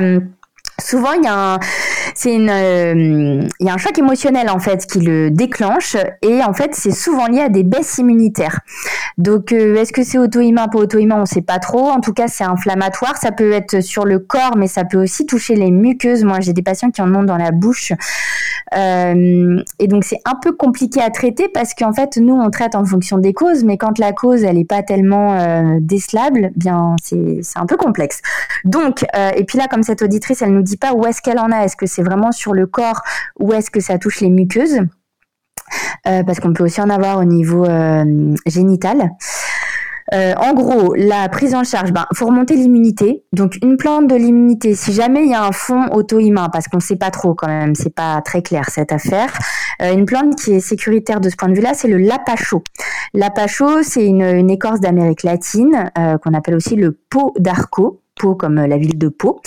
souvent 0.81 1.13
il 1.13 1.25
y 1.25 1.29
a 1.29 1.55
un 1.55 1.59
c'est 2.15 2.35
une 2.35 2.51
euh, 2.51 3.43
il 3.61 3.67
y 3.67 3.71
a 3.71 3.75
un 3.75 3.79
choc 3.79 3.99
émotionnel 3.99 4.51
en 4.51 4.59
fait 4.59 4.87
qui 4.87 5.01
le 5.01 5.31
déclenche 5.31 5.97
et 6.23 6.43
en 6.43 6.53
fait 6.53 6.75
c'est 6.75 6.91
souvent 6.91 7.27
lié 7.27 7.41
à 7.41 7.49
des 7.49 7.63
baisses 7.63 7.99
immunitaires. 7.99 8.61
Donc 9.19 9.53
euh, 9.53 9.77
est-ce 9.77 9.93
que 9.93 10.03
c'est 10.03 10.19
auto-immun 10.19 10.69
pas 10.69 10.79
auto-immun 10.79 11.21
on 11.21 11.27
sait 11.27 11.43
pas 11.43 11.59
trop. 11.59 11.89
En 11.89 12.01
tout 12.01 12.13
cas 12.13 12.29
c'est 12.29 12.45
inflammatoire. 12.45 13.17
Ça 13.17 13.33
peut 13.33 13.53
être 13.53 13.81
sur 13.81 14.05
le 14.05 14.19
corps 14.19 14.57
mais 14.57 14.67
ça 14.67 14.85
peut 14.85 15.03
aussi 15.03 15.27
toucher 15.27 15.55
les 15.55 15.71
muqueuses. 15.71 16.25
Moi 16.25 16.41
j'ai 16.41 16.53
des 16.53 16.63
patients 16.63 16.91
qui 16.91 17.03
en 17.03 17.15
ont 17.15 17.23
dans 17.23 17.37
la 17.37 17.51
bouche 17.51 17.93
euh, 18.77 19.63
et 19.79 19.89
donc 19.89 20.05
c'est 20.05 20.21
un 20.25 20.35
peu 20.41 20.53
compliqué 20.53 21.01
à 21.01 21.11
traiter 21.11 21.49
parce 21.49 21.75
qu'en 21.75 21.93
fait 21.93 22.17
nous 22.17 22.35
on 22.35 22.51
traite 22.51 22.75
en 22.75 22.85
fonction 22.85 23.19
des 23.19 23.33
causes 23.33 23.65
mais 23.65 23.77
quand 23.77 23.99
la 23.99 24.13
cause 24.13 24.45
elle 24.45 24.59
est 24.59 24.65
pas 24.65 24.83
tellement 24.83 25.79
décelable 25.81 26.51
bien 26.57 26.97
c'est 27.03 27.41
c'est 27.43 27.59
un 27.59 27.67
peu 27.67 27.77
complexe. 27.77 28.21
Donc 28.65 29.05
et 29.37 29.45
puis 29.45 29.59
là 29.59 29.67
comme 29.69 29.83
cette 29.83 30.03
auditrice 30.03 30.43
elle 30.43 30.53
nous 30.53 30.63
dit 30.63 30.70
pas 30.77 30.93
où 30.93 31.07
est-ce 31.07 31.23
qu'elle 31.23 31.39
en 31.39 31.50
a. 31.50 31.65
Est-ce 31.65 31.77
que 31.77 31.87
c'est 31.87 32.03
vraiment 32.03 32.33
sur 32.33 32.53
le 32.53 32.67
corps 32.67 33.03
ou 33.39 33.53
est-ce 33.53 33.71
que 33.71 33.81
ça 33.81 33.99
touche 33.99 34.21
les 34.21 34.31
muqueuses? 34.31 34.81
Euh, 36.07 36.23
Parce 36.25 36.41
qu'on 36.41 36.53
peut 36.53 36.65
aussi 36.65 36.81
en 36.81 36.91
avoir 36.91 37.19
au 37.19 37.25
niveau 37.25 37.65
euh, 37.65 38.35
génital. 38.47 39.11
Euh, 40.12 40.35
en 40.38 40.55
gros, 40.55 40.94
la 40.97 41.29
prise 41.29 41.55
en 41.55 41.62
charge, 41.62 41.92
ben, 41.92 42.05
faut 42.14 42.27
remonter 42.27 42.57
l'immunité. 42.57 43.23
Donc, 43.33 43.57
une 43.62 43.77
plante 43.77 44.09
de 44.09 44.16
l'immunité, 44.16 44.75
si 44.75 44.92
jamais 44.92 45.25
il 45.25 45.31
y 45.31 45.35
a 45.35 45.44
un 45.44 45.53
fond 45.53 45.87
auto-immun, 45.92 46.49
parce 46.49 46.66
qu'on 46.66 46.79
ne 46.79 46.83
sait 46.83 46.97
pas 46.97 47.12
trop 47.12 47.35
quand 47.35 47.47
même, 47.47 47.77
c'est 47.77 47.94
pas 47.94 48.21
très 48.23 48.42
clair 48.42 48.64
cette 48.71 48.90
affaire. 48.90 49.33
une 49.81 50.07
plante 50.07 50.35
qui 50.35 50.55
est 50.55 50.61
sécuritaire 50.61 51.21
de 51.21 51.31
ce 51.31 51.37
point 51.37 51.49
de 51.49 51.55
vue-là, 51.55 51.75
c'est 51.75 51.87
le 51.87 51.99
lapacho. 51.99 52.64
Lapacho, 53.14 53.85
c'est 53.85 54.05
une, 54.05 54.23
une, 54.23 54.51
écorce 54.51 54.81
d'Amérique 54.81 55.23
latine 55.23 55.92
qu'on 55.94 56.35
appelle 56.35 56.57
aussi 56.57 56.75
le 56.75 56.99
pot 57.09 57.33
d'arco, 57.38 58.03
pot 58.18 58.35
comme 58.35 58.57
la 58.57 58.79
ville 58.79 58.99
de 58.99 59.09
Pau. 59.09 59.40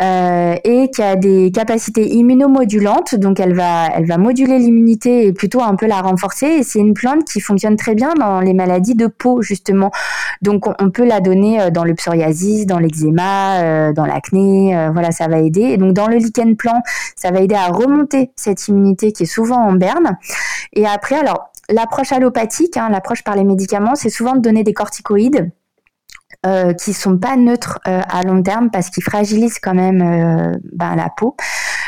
Euh, 0.00 0.56
et 0.64 0.90
qui 0.90 1.02
a 1.02 1.14
des 1.14 1.52
capacités 1.52 2.08
immunomodulantes. 2.08 3.14
Donc 3.14 3.38
elle 3.38 3.54
va, 3.54 3.86
elle 3.94 4.06
va 4.06 4.18
moduler 4.18 4.58
l'immunité 4.58 5.26
et 5.26 5.32
plutôt 5.32 5.62
un 5.62 5.76
peu 5.76 5.86
la 5.86 6.00
renforcer. 6.00 6.46
Et 6.46 6.62
c'est 6.64 6.80
une 6.80 6.94
plante 6.94 7.24
qui 7.24 7.40
fonctionne 7.40 7.76
très 7.76 7.94
bien 7.94 8.12
dans 8.14 8.40
les 8.40 8.54
maladies 8.54 8.96
de 8.96 9.06
peau 9.06 9.40
justement. 9.40 9.92
Donc 10.42 10.66
on, 10.80 10.90
peut 10.90 11.04
la 11.04 11.20
donner 11.20 11.60
euh, 11.60 11.70
dans 11.70 11.84
le 11.84 11.94
psoriasis, 11.94 12.66
dans 12.66 12.80
l'eczéma, 12.80 13.60
euh, 13.60 13.92
dans 13.92 14.04
l'acné. 14.04 14.76
voilà, 14.92 15.12
ça 15.12 15.28
va 15.28 15.38
aider. 15.38 15.62
Et 15.62 15.76
donc 15.76 15.92
dans 15.92 16.08
le 16.08 16.16
lichen 16.16 16.56
plan, 16.56 16.82
ça 17.14 17.30
va 17.30 17.40
aider 17.40 17.54
à 17.54 17.68
remonter 17.68 18.32
cette 18.34 18.66
immunité 18.66 19.12
qui 19.12 19.24
est 19.24 19.26
souvent 19.26 19.58
en 19.58 19.74
berne. 19.74 20.18
Et 20.72 20.86
après, 20.86 21.16
alors 21.16 21.50
l'approche 21.68 22.12
allopathique, 22.12 22.76
hein, 22.76 22.88
l'approche 22.90 23.22
par 23.22 23.36
les 23.36 23.44
médicaments, 23.44 23.94
c'est 23.94 24.10
souvent 24.10 24.34
de 24.34 24.40
donner 24.40 24.64
des 24.64 24.72
corticoïdes 24.72 25.52
euh, 26.44 26.74
qui 26.74 26.92
sont 26.92 27.16
pas 27.18 27.36
neutres 27.36 27.80
euh, 27.88 28.00
à 28.08 28.22
long 28.22 28.42
terme 28.42 28.70
parce 28.70 28.90
qu'ils 28.90 29.02
fragilisent 29.02 29.58
quand 29.58 29.74
même 29.74 30.02
euh, 30.02 30.58
ben, 30.72 30.94
la 30.94 31.08
peau. 31.08 31.36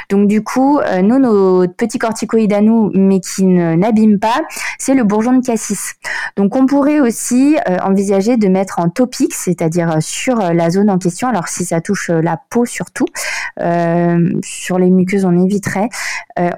Donc 0.09 0.29
du 0.29 0.42
coup, 0.42 0.79
euh, 0.79 1.03
nous, 1.03 1.19
nos 1.19 1.69
petits 1.69 1.99
corticoïdes 1.99 2.53
à 2.53 2.61
nous, 2.61 2.90
mais 2.95 3.21
qui 3.21 3.45
n'abîment 3.45 4.19
pas, 4.19 4.42
c'est 4.79 4.95
le 4.95 5.05
bourgeon 5.05 5.33
de 5.33 5.45
cassis. 5.45 5.95
Donc 6.37 6.55
on 6.57 6.66
pourrait 6.66 7.01
aussi 7.01 7.57
envisager 7.83 8.37
de 8.37 8.49
mettre 8.49 8.79
en 8.79 8.88
topique, 8.88 9.35
c'est-à-dire 9.35 9.97
sur 10.01 10.37
la 10.37 10.71
zone 10.71 10.90
en 10.90 10.99
question. 10.99 11.29
Alors 11.29 11.49
si 11.49 11.64
ça 11.64 11.81
touche 11.81 12.11
la 12.11 12.38
peau 12.51 12.64
surtout, 12.64 13.07
sur 14.42 14.79
les 14.79 14.90
muqueuses 14.90 15.25
on 15.25 15.45
éviterait. 15.45 15.88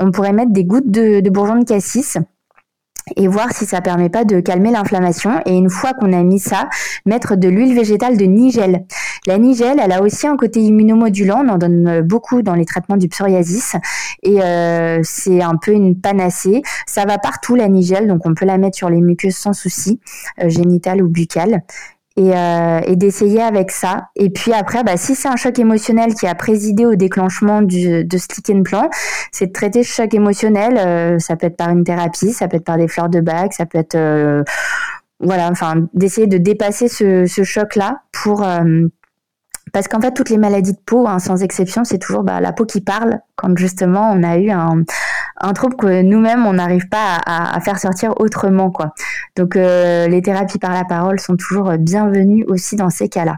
on 0.01 0.11
pourrait 0.11 0.33
mettre 0.33 0.53
des 0.53 0.65
gouttes 0.65 0.91
de, 0.91 1.21
de 1.21 1.31
bourgeon 1.31 1.57
de 1.57 1.65
cassis 1.65 2.19
et 3.17 3.29
voir 3.29 3.53
si 3.53 3.67
ça 3.67 3.81
permet 3.81 4.09
pas 4.09 4.25
de 4.25 4.41
calmer 4.41 4.71
l'inflammation. 4.71 5.41
Et 5.47 5.57
une 5.57 5.71
fois 5.71 5.93
qu'on 5.95 6.13
a 6.13 6.23
mis 6.23 6.39
ça, 6.39 6.69
mettre 7.07 7.37
de 7.37 7.49
l'huile 7.49 7.75
végétale 7.75 8.17
de 8.17 8.25
nigel. 8.25 8.85
La 9.27 9.39
nigel, 9.39 9.81
elle 9.83 9.93
a 9.93 10.03
aussi 10.03 10.27
un 10.27 10.37
côté 10.37 10.61
immunomodulant. 10.61 11.43
On 11.45 11.49
en 11.49 11.59
donne 11.59 12.03
beaucoup 12.03 12.43
dans 12.43 12.55
les 12.55 12.65
traitements 12.65 12.97
du 12.97 13.09
psoriasis. 13.09 13.77
Et 14.23 14.43
euh, 14.43 15.01
c'est 15.03 15.43
un 15.43 15.57
peu 15.57 15.73
une 15.73 16.01
panacée. 16.01 16.63
Ça 16.87 17.05
va 17.05 17.19
partout, 17.19 17.55
la 17.55 17.69
nigel. 17.69 18.09
Donc 18.09 18.27
on 18.27 18.35
peut 18.35 18.47
la 18.47 18.59
mettre 18.59 18.77
sur 18.77 18.91
les 18.91 19.01
muqueuses 19.01 19.37
sans 19.37 19.53
souci, 19.53 20.01
euh, 20.43 20.49
génitales 20.49 21.03
ou 21.03 21.09
buccales 21.09 21.63
et, 22.19 22.37
euh, 22.37 22.81
et 22.85 22.97
d'essayer 22.97 23.41
avec 23.41 23.71
ça. 23.71 24.09
Et 24.17 24.29
puis 24.29 24.53
après, 24.53 24.83
bah, 24.83 24.97
si 24.97 25.15
c'est 25.15 25.29
un 25.29 25.37
choc 25.37 25.57
émotionnel 25.59 26.15
qui 26.15 26.27
a 26.27 26.35
présidé 26.35 26.85
au 26.85 26.97
déclenchement 26.97 27.63
de 27.63 28.05
ce 28.11 28.27
lichen 28.37 28.65
plan, 28.65 28.91
c'est 29.31 29.47
de 29.47 29.53
traiter 29.53 29.85
ce 29.85 29.95
choc 29.95 30.13
émotionnel. 30.13 30.79
Euh, 30.79 31.19
ça 31.21 31.37
peut 31.37 31.47
être 31.47 31.57
par 31.57 31.71
une 31.71 31.85
thérapie, 31.85 32.33
ça 32.33 32.49
peut 32.49 32.57
être 32.57 32.65
par 32.65 32.77
des 32.77 32.89
fleurs 32.89 33.09
de 33.09 33.21
bac, 33.21 33.53
ça 33.53 33.67
peut 33.67 33.79
être 33.79 33.95
euh, 33.95 34.43
voilà, 35.21 35.49
enfin 35.49 35.87
d'essayer 35.95 36.27
de 36.27 36.39
dépasser 36.39 36.89
ce, 36.89 37.25
ce 37.27 37.45
choc-là 37.45 38.03
pour 38.13 38.45
parce 39.73 39.87
qu'en 39.87 40.01
fait 40.01 40.13
toutes 40.13 40.31
les 40.31 40.39
maladies 40.39 40.73
de 40.73 40.81
peau, 40.85 41.07
hein, 41.07 41.19
sans 41.19 41.43
exception, 41.43 41.85
c'est 41.85 41.99
toujours 41.99 42.23
bah, 42.23 42.41
la 42.41 42.53
peau 42.53 42.65
qui 42.65 42.81
parle 42.81 43.21
quand 43.37 43.57
justement 43.57 44.11
on 44.13 44.23
a 44.23 44.39
eu 44.39 44.51
un, 44.51 44.83
un 45.41 45.53
trouble 45.53 45.77
que 45.77 46.03
nous-mêmes 46.03 46.47
on 46.47 46.55
n'arrive 46.55 46.89
pas 46.89 47.21
à, 47.25 47.61
faire 47.61 47.79
sortir 47.79 48.21
autrement 48.21 48.71
quoi. 48.71 48.95
Donc 49.37 49.57
euh, 49.57 50.09
les 50.09 50.23
thérapies 50.23 50.59
par 50.59 50.73
la 50.73 50.85
parole 50.85 51.21
sont 51.21 51.37
toujours 51.37 51.73
bienvenues 51.79 52.45
aussi 52.49 52.77
dans 52.77 52.91
ces 52.91 53.09
cas-là. 53.09 53.37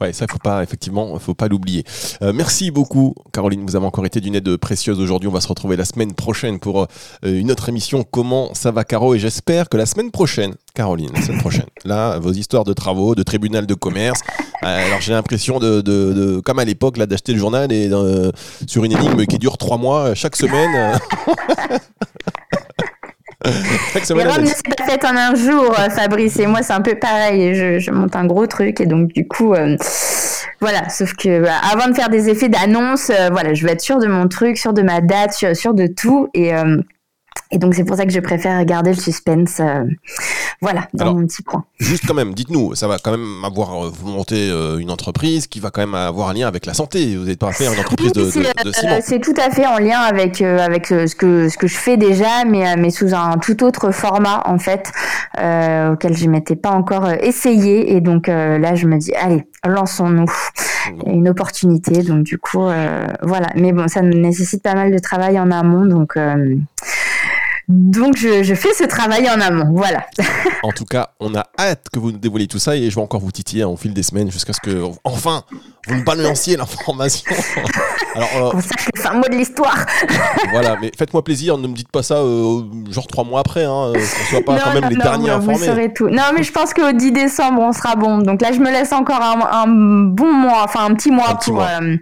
Ouais, 0.00 0.12
ça 0.12 0.26
faut 0.28 0.38
pas 0.38 0.62
effectivement, 0.62 1.16
faut 1.20 1.34
pas 1.34 1.46
l'oublier. 1.46 1.84
Euh, 2.22 2.32
merci 2.34 2.72
beaucoup, 2.72 3.14
Caroline. 3.32 3.64
Vous 3.64 3.76
avez 3.76 3.86
encore 3.86 4.04
été 4.04 4.20
d'une 4.20 4.34
aide 4.34 4.56
précieuse 4.56 4.98
aujourd'hui. 4.98 5.28
On 5.28 5.32
va 5.32 5.40
se 5.40 5.46
retrouver 5.46 5.76
la 5.76 5.84
semaine 5.84 6.14
prochaine 6.14 6.58
pour 6.58 6.82
euh, 6.82 6.86
une 7.22 7.52
autre 7.52 7.68
émission. 7.68 8.02
Comment 8.02 8.52
ça 8.54 8.72
va, 8.72 8.84
Caro? 8.84 9.14
Et 9.14 9.20
j'espère 9.20 9.68
que 9.68 9.76
la 9.76 9.86
semaine 9.86 10.10
prochaine, 10.10 10.54
Caroline, 10.74 11.10
la 11.14 11.22
semaine 11.22 11.40
prochaine, 11.40 11.66
là, 11.84 12.18
vos 12.18 12.32
histoires 12.32 12.64
de 12.64 12.72
travaux, 12.72 13.14
de 13.14 13.22
tribunal 13.22 13.66
de 13.66 13.74
commerce. 13.74 14.20
alors 14.62 15.00
j'ai 15.00 15.12
l'impression 15.12 15.60
de, 15.60 15.80
de, 15.80 16.12
de, 16.12 16.40
comme 16.40 16.58
à 16.58 16.64
l'époque, 16.64 16.96
là, 16.96 17.06
d'acheter 17.06 17.32
le 17.32 17.38
journal 17.38 17.70
et 17.72 17.88
sur 18.66 18.84
une 18.84 18.92
énigme 18.92 19.26
qui 19.26 19.38
dure 19.38 19.58
trois 19.58 19.78
mois 19.78 20.14
chaque 20.14 20.34
semaine. 20.34 20.98
Ne 23.44 24.46
s'est 24.46 24.62
pas 24.76 24.84
faite 24.84 25.04
en 25.04 25.16
un 25.16 25.34
jour, 25.34 25.74
euh, 25.78 25.90
Fabrice. 25.90 26.38
Et 26.38 26.46
moi, 26.46 26.62
c'est 26.62 26.72
un 26.72 26.80
peu 26.80 26.94
pareil. 26.94 27.54
Je, 27.54 27.78
je, 27.78 27.90
monte 27.90 28.16
un 28.16 28.26
gros 28.26 28.46
truc. 28.46 28.80
Et 28.80 28.86
donc, 28.86 29.08
du 29.08 29.26
coup, 29.26 29.54
euh, 29.54 29.76
voilà, 30.60 30.88
sauf 30.88 31.14
que 31.14 31.42
bah, 31.42 31.60
avant 31.70 31.88
de 31.88 31.94
faire 31.94 32.08
des 32.08 32.28
effets 32.28 32.48
d'annonce, 32.48 33.10
euh, 33.10 33.28
voilà, 33.30 33.54
je 33.54 33.64
veux 33.64 33.70
être 33.70 33.80
sûre 33.80 33.98
de 33.98 34.06
mon 34.06 34.28
truc, 34.28 34.56
sûre 34.56 34.72
de 34.72 34.82
ma 34.82 35.00
date, 35.00 35.34
sûre, 35.34 35.54
sûre 35.54 35.74
de 35.74 35.86
tout. 35.86 36.28
Et, 36.34 36.54
euh, 36.54 36.78
et 37.50 37.58
donc, 37.58 37.74
c'est 37.74 37.84
pour 37.84 37.96
ça 37.96 38.04
que 38.04 38.12
je 38.12 38.20
préfère 38.20 38.64
garder 38.64 38.90
le 38.92 39.00
suspense. 39.00 39.60
euh, 39.60 39.84
voilà, 40.60 40.86
dans 40.94 41.04
Alors, 41.06 41.14
mon 41.16 41.26
petit 41.26 41.42
coin. 41.42 41.64
Juste 41.78 42.04
quand 42.06 42.14
même, 42.14 42.32
dites-nous, 42.32 42.74
ça 42.74 42.88
va 42.88 42.98
quand 42.98 43.10
même 43.10 43.44
avoir, 43.44 43.84
euh, 43.86 43.90
vous 43.92 44.08
montez 44.08 44.48
euh, 44.50 44.78
une 44.78 44.90
entreprise 44.90 45.46
qui 45.46 45.60
va 45.60 45.70
quand 45.70 45.82
même 45.82 45.94
avoir 45.94 46.28
un 46.30 46.34
lien 46.34 46.46
avec 46.48 46.64
la 46.66 46.74
santé. 46.74 47.16
Vous 47.16 47.24
n'êtes 47.24 47.38
pas 47.38 47.52
faire 47.52 47.72
une 47.72 47.80
entreprise 47.80 48.12
de, 48.12 48.22
Oui, 48.22 48.46
de- 48.64 48.68
de 48.68 48.72
ciment. 48.72 48.98
c'est 49.02 49.20
tout 49.20 49.34
à 49.36 49.50
fait 49.50 49.66
en 49.66 49.78
lien 49.78 49.98
avec 50.00 50.40
avec 50.40 50.86
ce 50.86 51.14
que 51.14 51.48
ce 51.48 51.58
que 51.58 51.66
je 51.66 51.76
fais 51.76 51.96
déjà, 51.96 52.44
mais 52.46 52.76
mais 52.76 52.90
sous 52.90 53.14
un 53.14 53.36
tout 53.38 53.62
autre 53.62 53.90
format 53.90 54.42
en 54.46 54.58
fait 54.58 54.90
euh, 55.38 55.92
auquel 55.92 56.16
je 56.16 56.28
m'étais 56.28 56.56
pas 56.56 56.70
encore 56.70 57.10
essayé. 57.10 57.94
Et 57.94 58.00
donc 58.00 58.28
euh, 58.28 58.58
là, 58.58 58.74
je 58.74 58.86
me 58.86 58.96
dis 58.98 59.12
allez, 59.14 59.44
lançons-nous. 59.66 60.32
Il 61.02 61.08
y 61.08 61.10
a 61.10 61.14
une 61.14 61.28
opportunité, 61.28 62.02
donc 62.02 62.22
du 62.22 62.38
coup 62.38 62.60
voilà. 63.22 63.48
Mais 63.56 63.72
bon, 63.72 63.88
ça 63.88 64.00
nécessite 64.02 64.62
pas 64.62 64.74
mal 64.74 64.92
de 64.92 64.98
travail 64.98 65.38
en 65.38 65.50
amont, 65.50 65.84
donc. 65.86 66.16
Donc 67.68 68.16
je, 68.16 68.42
je 68.42 68.54
fais 68.54 68.72
ce 68.74 68.84
travail 68.84 69.28
en 69.30 69.40
amont, 69.40 69.72
voilà. 69.74 70.04
En 70.62 70.70
tout 70.72 70.84
cas, 70.84 71.10
on 71.20 71.34
a 71.34 71.44
hâte 71.58 71.86
que 71.92 71.98
vous 71.98 72.12
nous 72.12 72.18
dévoiliez 72.18 72.46
tout 72.48 72.58
ça 72.58 72.76
et 72.76 72.90
je 72.90 72.94
vais 72.94 73.00
encore 73.00 73.20
vous 73.20 73.32
titiller 73.32 73.64
au 73.64 73.76
fil 73.76 73.92
des 73.94 74.02
semaines 74.02 74.30
jusqu'à 74.30 74.52
ce 74.52 74.60
que, 74.60 74.82
enfin, 75.04 75.42
vous 75.86 75.94
nous 75.96 76.04
balanciez 76.04 76.56
l'information. 76.56 77.24
Alors, 78.14 78.28
euh, 78.36 78.50
On 78.54 78.60
sache 78.60 78.88
le 78.94 79.00
fin 79.00 79.14
mot 79.14 79.24
de 79.28 79.34
l'histoire. 79.36 79.76
voilà, 80.52 80.76
mais 80.80 80.92
faites-moi 80.96 81.24
plaisir, 81.24 81.58
ne 81.58 81.66
me 81.66 81.74
dites 81.74 81.90
pas 81.90 82.02
ça 82.02 82.16
euh, 82.16 82.62
genre 82.90 83.06
trois 83.06 83.24
mois 83.24 83.40
après, 83.40 83.64
hein, 83.64 83.88
euh, 83.88 83.92
qu'on 83.94 84.30
soit 84.30 84.44
pas 84.44 84.52
Non, 84.54 84.60
quand 84.64 84.72
même 84.74 84.82
non, 84.84 84.88
les 84.90 84.96
non, 84.96 85.02
derniers 85.02 85.30
vous 85.30 85.50
informés. 85.50 85.66
saurez 85.66 85.92
tout. 85.92 86.08
Non, 86.08 86.22
mais 86.36 86.42
je 86.42 86.52
pense 86.52 86.72
qu'au 86.74 86.92
10 86.92 87.12
décembre, 87.12 87.60
on 87.60 87.72
sera 87.72 87.96
bon. 87.96 88.18
Donc 88.18 88.40
là, 88.40 88.52
je 88.52 88.60
me 88.60 88.70
laisse 88.70 88.92
encore 88.92 89.20
un, 89.20 89.40
un 89.62 89.66
bon 89.66 90.32
mois, 90.32 90.62
enfin 90.64 90.84
un 90.84 90.94
petit 90.94 91.10
mois 91.10 91.30
Un 91.30 91.34
petit 91.34 91.50
pour, 91.50 91.58
mois. 91.60 91.68
euh, 91.82 91.96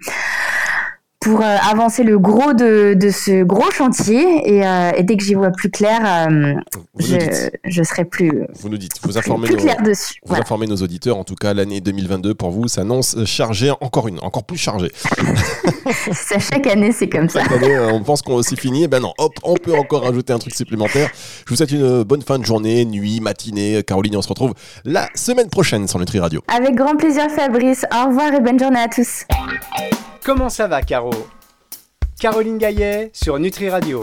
pour 1.22 1.40
euh, 1.40 1.56
avancer 1.70 2.02
le 2.02 2.18
gros 2.18 2.52
de, 2.52 2.94
de 2.94 3.10
ce 3.10 3.44
gros 3.44 3.70
chantier. 3.70 4.22
Et, 4.44 4.66
euh, 4.66 4.90
et 4.96 5.04
dès 5.04 5.16
que 5.16 5.22
j'y 5.24 5.34
vois 5.34 5.50
plus 5.50 5.70
clair, 5.70 6.00
euh, 6.28 6.54
je, 6.98 7.82
serai 7.84 8.04
plus, 8.04 8.44
vous 8.60 8.68
nous 8.68 8.76
dites, 8.76 8.92
vous 9.02 9.16
informez 9.16 9.46
plus 9.46 9.56
nos, 9.56 9.62
clair 9.62 9.82
dessus. 9.82 10.14
vous 10.22 10.28
Voilà. 10.28 10.42
informez 10.42 10.66
nos 10.66 10.76
auditeurs. 10.76 11.16
En 11.16 11.24
tout 11.24 11.36
cas, 11.36 11.54
l'année 11.54 11.80
2022 11.80 12.34
pour 12.34 12.50
vous 12.50 12.66
s'annonce 12.66 13.16
chargée, 13.24 13.70
encore 13.80 14.08
une, 14.08 14.18
encore 14.20 14.44
plus 14.44 14.58
chargée. 14.58 14.90
Ça, 16.12 16.38
chaque 16.38 16.66
année, 16.66 16.92
c'est 16.92 17.08
comme 17.08 17.28
ça. 17.28 17.42
Année, 17.42 17.74
euh, 17.74 17.92
on 17.92 18.02
pense 18.02 18.22
qu'on 18.22 18.42
c'est 18.42 18.58
fini. 18.58 18.84
Eh 18.84 18.88
ben 18.88 19.00
non, 19.00 19.12
hop, 19.18 19.32
on 19.42 19.54
peut 19.54 19.76
encore 19.76 20.02
rajouter 20.02 20.32
un 20.32 20.38
truc 20.38 20.54
supplémentaire. 20.54 21.10
Je 21.46 21.50
vous 21.50 21.56
souhaite 21.56 21.70
une 21.70 22.02
bonne 22.02 22.22
fin 22.22 22.38
de 22.38 22.44
journée, 22.44 22.84
nuit, 22.84 23.20
matinée. 23.20 23.82
Caroline, 23.82 24.14
et 24.14 24.16
on 24.16 24.22
se 24.22 24.28
retrouve 24.28 24.54
la 24.84 25.08
semaine 25.14 25.48
prochaine 25.48 25.86
sur 25.86 25.98
Nutri 25.98 26.18
Radio. 26.18 26.42
Avec 26.48 26.74
grand 26.74 26.96
plaisir, 26.96 27.28
Fabrice. 27.30 27.84
Au 27.92 28.08
revoir 28.08 28.32
et 28.34 28.40
bonne 28.40 28.58
journée 28.58 28.80
à 28.80 28.88
tous. 28.88 29.24
Comment 30.24 30.48
ça 30.48 30.68
va, 30.68 30.82
Caro? 30.82 31.10
Caroline 32.20 32.56
Gaillet 32.56 33.10
sur 33.12 33.40
Nutri 33.40 33.68
Radio. 33.68 34.00